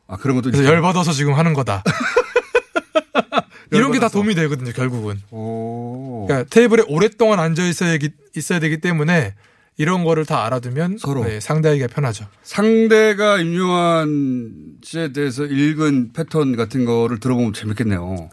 [0.08, 0.76] 아 그런 것도 그래서 있어요?
[0.76, 1.84] 열받아서 지금 하는 거다.
[3.72, 4.08] 이런 게 다.
[4.10, 5.20] 도움이 되거든요, 결국은.
[5.32, 6.26] 오.
[6.28, 7.98] 그러니까 테이블에 오랫동안 앉아 있어야,
[8.36, 9.34] 있어야 되기 때문에
[9.78, 11.24] 이런 거를 다 알아두면 서로.
[11.24, 12.28] 네, 상대하기가 편하죠.
[12.44, 18.30] 상대가 임요환 씨에 대해서 읽은 패턴 같은 거를 들어보면 재밌겠네요.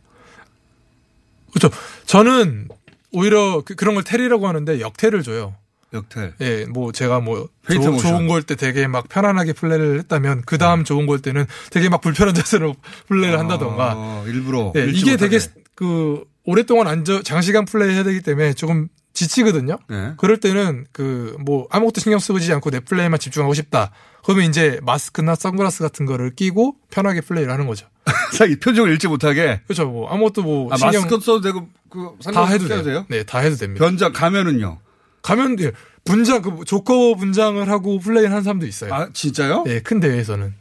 [1.52, 1.76] 그렇죠.
[2.06, 2.68] 저는
[3.10, 5.54] 오히려 그, 런걸 tell이라고 하는데 역tell을 줘요.
[5.92, 6.34] 역tell.
[6.40, 7.96] 예, 뭐 제가 뭐 페이트 조-.
[7.98, 12.34] 좋은 걸때 되게 막 편안하게 플레이를 했다면 그 다음 좋은 걸 때는 되게 막 불편한
[12.34, 12.74] 자세로
[13.08, 13.92] 플레이를 한다던가.
[13.96, 14.72] 아, 일부러.
[14.76, 15.38] 예, 이게 되게.
[15.74, 19.78] 그 오랫동안 앉아 장시간 플레이 해야 되기 때문에 조금 지치거든요.
[19.88, 20.12] 네.
[20.16, 23.90] 그럴 때는 그 뭐 아무것도 신경 쓰지 않고 내 플레이만 집중하고 싶다.
[24.24, 27.86] 그러면 이제 마스크나 선글라스 같은 거를 끼고 편하게 플레이를 하는 거죠.
[28.36, 29.60] 자기 표정을 읽지 못하게.
[29.66, 29.86] 그렇죠.
[29.86, 33.06] 뭐 아무것도 뭐 아, 신경 마스크 써도 되고 그다 해도 써도 돼요.
[33.08, 33.84] 네, 다 해도 됩니다.
[33.84, 34.78] 변장 가면은요.
[35.22, 35.72] 가면 예,
[36.04, 38.92] 분장 그 조커 분장을 하고 플레이 하는 사람도 있어요.
[38.92, 39.64] 아 진짜요?
[39.68, 40.54] 예, 큰 대회에서는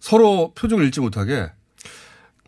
[0.00, 1.50] 서로 표정을 읽지 못하게.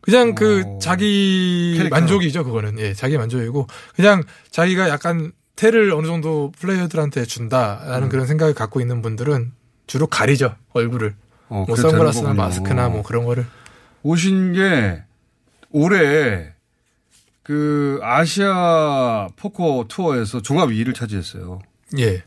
[0.01, 0.78] 그냥 그 오.
[0.80, 2.01] 자기 캐릭터로.
[2.01, 2.78] 만족이죠, 그거는.
[2.78, 3.66] 예, 자기 만족이고
[3.97, 8.09] 그냥 자기가 약간 tell을 어느 정도 플레이어들한테 준다라는 음.
[8.09, 9.53] 그런 생각을 갖고 있는 분들은
[9.87, 11.14] 주로 가리죠, 얼굴을.
[11.49, 12.35] 어, 뭐 선글라스나.
[12.35, 13.47] 마스크나 뭐 그런 거를.
[14.03, 15.03] 오신 게
[15.70, 16.54] 올해
[17.45, 21.61] 그 아시아 포커 투어에서 종합 2위를 차지했어요.
[21.99, 22.22] 예.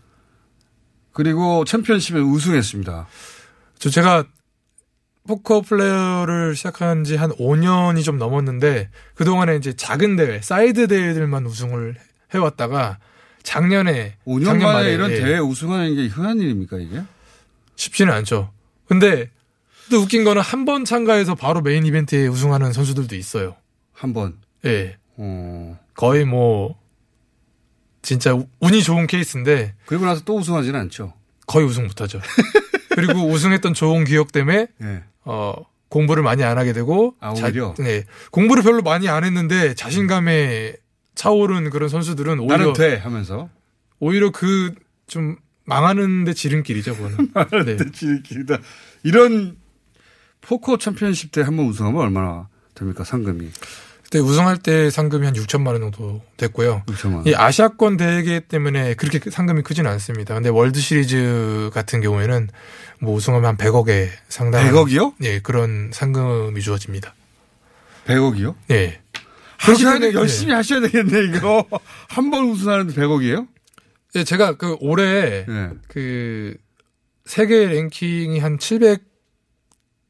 [1.11, 3.07] 그리고 챔피언십에 우승했습니다.
[3.80, 4.26] 저 제가
[5.28, 11.95] 포커 플레이어를 시작한 지 한 5년이 좀 넘었는데 그동안에 이제 작은 대회, 사이드 대회들만 우승을
[12.34, 12.99] 해왔다가
[13.41, 15.15] 작년에 5년 작년 만에 말에, 이런 예.
[15.20, 17.01] 대회 우승하는 게 흔한 일입니까 이게?
[17.76, 18.51] 쉽지는 않죠.
[18.88, 19.32] 근데
[19.89, 23.55] 또 웃긴 거는 한 번 참가해서 바로 메인 이벤트에 우승하는 선수들도 있어요.
[23.93, 24.38] 한 번.
[24.65, 24.97] 예.
[25.18, 25.80] 어.
[25.95, 26.80] 거의 뭐
[28.01, 31.13] 진짜 우- 운이 좋은 케이스인데 그리고 나서 또 우승하지는 않죠.
[31.45, 32.20] 거의 우승 못하죠.
[32.95, 35.03] 그리고 우승했던 좋은 기억 때문에 예.
[35.26, 35.53] 어
[35.89, 37.74] 공부를 많이 안 하게 되고 아, 오히려?
[37.78, 38.03] 네.
[38.32, 40.76] 공부를 별로 많이 안 했는데 자신감에
[41.15, 43.49] 차오른 그런 선수들은 오히려 나는 돼 하면서.
[43.99, 44.74] 오히려 그
[45.07, 47.32] 좀 망하는데 지름길이죠, 그거는.
[47.65, 47.78] 네.
[48.24, 48.57] 길다.
[49.03, 49.55] 이런
[50.41, 53.49] 포커 챔피언십 때 한 번 우승하면 얼마나 됩니까 상금이?
[54.08, 56.82] 그때 우승할 때 상금이 한 6천만 원 정도 됐고요.
[56.88, 57.28] 6천만 원.
[57.28, 60.34] 이 아시아권 대회 때문에 그렇게 상금이 크지는 않습니다.
[60.34, 62.47] 근데 월드 시리즈 같은 경우에는
[63.01, 65.16] 뭐 우승하면 한 100억에 상당한 100억이요?
[65.24, 67.14] 예, 그런 상금이 주어집니다.
[68.05, 68.55] 100억이요?
[68.72, 69.01] 예.
[69.58, 71.66] 하셔야 때문에- 열심히 하셔야 되겠네, 이거.
[72.08, 73.45] 한 번 우승하는데 100억이에요?
[74.16, 75.70] 예, 제가 그 올해 예.
[75.89, 76.55] 그
[77.26, 78.58] 세계 랭킹이 한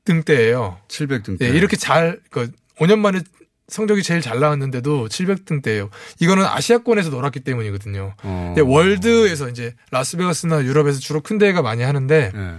[0.06, 0.78] 700등대예요.
[0.88, 1.42] 700등.
[1.42, 3.22] 예, 이렇게 잘, 그 5년 만에
[3.68, 5.90] 성적이 제일 잘 나왔는데도 700등대예요.
[6.20, 8.14] 이거는 아시아권에서 놀았기 때문이거든요.
[8.24, 8.56] 어.
[8.58, 12.56] 예, 월드에서 이제 라스베가스나 유럽에서 주로 큰 대회가 많이 하는데 예.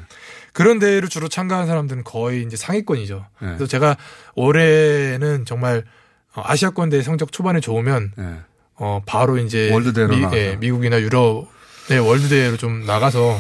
[0.53, 3.25] 그런 대회를 주로 참가한 사람들은 거의 이제 상위권이죠.
[3.43, 3.47] 예.
[3.47, 3.97] 그래서 제가
[4.35, 5.85] 올해는 정말
[6.35, 8.35] 어, 아시아권 대회 성적 초반에 좋으면 예.
[8.75, 10.37] 어 바로 이제 world 대회로 미.
[10.37, 11.49] 예, 미국이나 유럽
[11.91, 13.39] 의 world 대회로 좀 나가서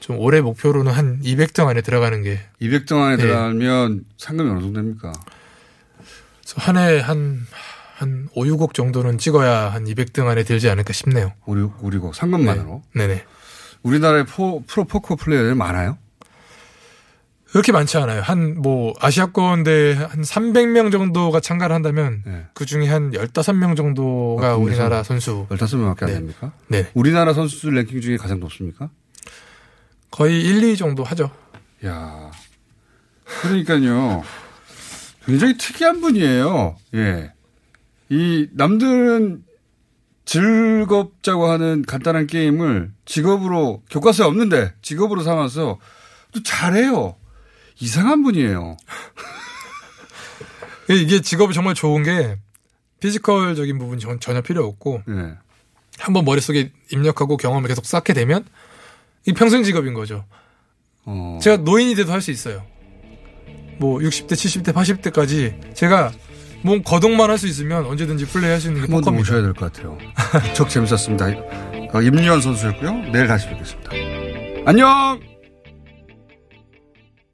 [0.00, 3.16] 좀 올해 목표로는 한 200등 안에 들어가는 게 200등 안에 예.
[3.16, 5.12] 들어가면 상금이 어느 정도 됩니까?
[6.56, 7.46] 한 해 한,
[7.96, 11.32] 한 5, 6억 정도는 찍어야 한 200등 안에 들지 않을까 싶네요.
[11.46, 12.14] 5, 6, 5, 6억.
[12.14, 12.82] 상금만으로.
[12.94, 13.06] 네.
[13.06, 13.24] 네네.
[13.82, 15.98] 우리나라에 포, 프로 포커 플레이어들이 많아요?
[17.50, 18.20] 그렇게 많지 않아요.
[18.22, 22.44] 한 뭐 아시아권 대회 한 300명 정도가 참가를 한다면 네.
[22.52, 26.14] 그 중에 한 15명 정도가 아, 우리나라 선수 15명 밖에 안 네.
[26.18, 26.52] 됩니까?
[26.68, 26.90] 네.
[26.94, 28.90] 우리나라 선수들 랭킹 중에 가장 높습니까?
[30.10, 31.30] 거의 1, 2 정도 하죠.
[31.86, 32.30] 야
[33.24, 34.22] 그러니까요.
[35.26, 36.76] 굉장히 특이한 분이에요.
[36.94, 37.32] 예.
[38.08, 39.44] 이 남들은
[40.24, 45.78] 즐겁자고 하는 간단한 게임을 직업으로 교과서에 없는데 직업으로 삼아서
[46.32, 47.16] 또 잘해요.
[47.80, 48.76] 이상한 분이에요.
[50.90, 52.38] 이게 직업이 정말 좋은 게
[53.00, 55.34] 피지컬적인 부분 전, 전혀 필요 없고 네.
[55.98, 58.44] 한번 머릿속에 입력하고 경험을 계속 쌓게 되면
[59.26, 60.24] 이 평생 직업인 거죠.
[61.04, 61.38] 어.
[61.42, 62.64] 제가 노인이 돼도 할 수 있어요.
[63.78, 66.12] 뭐 60대, 70대, 80대까지 제가
[66.62, 69.20] 몸 거동만 할 수 있으면 언제든지 플레이할 수 있는 게 포커입니다.
[69.20, 69.98] 오셔야 될 것 같아요.
[70.54, 71.26] 적 재밌었습니다.
[71.92, 72.92] 어, 임유현 선수였고요.
[73.12, 73.90] 내일 다시 뵙겠습니다.
[74.64, 75.35] 안녕!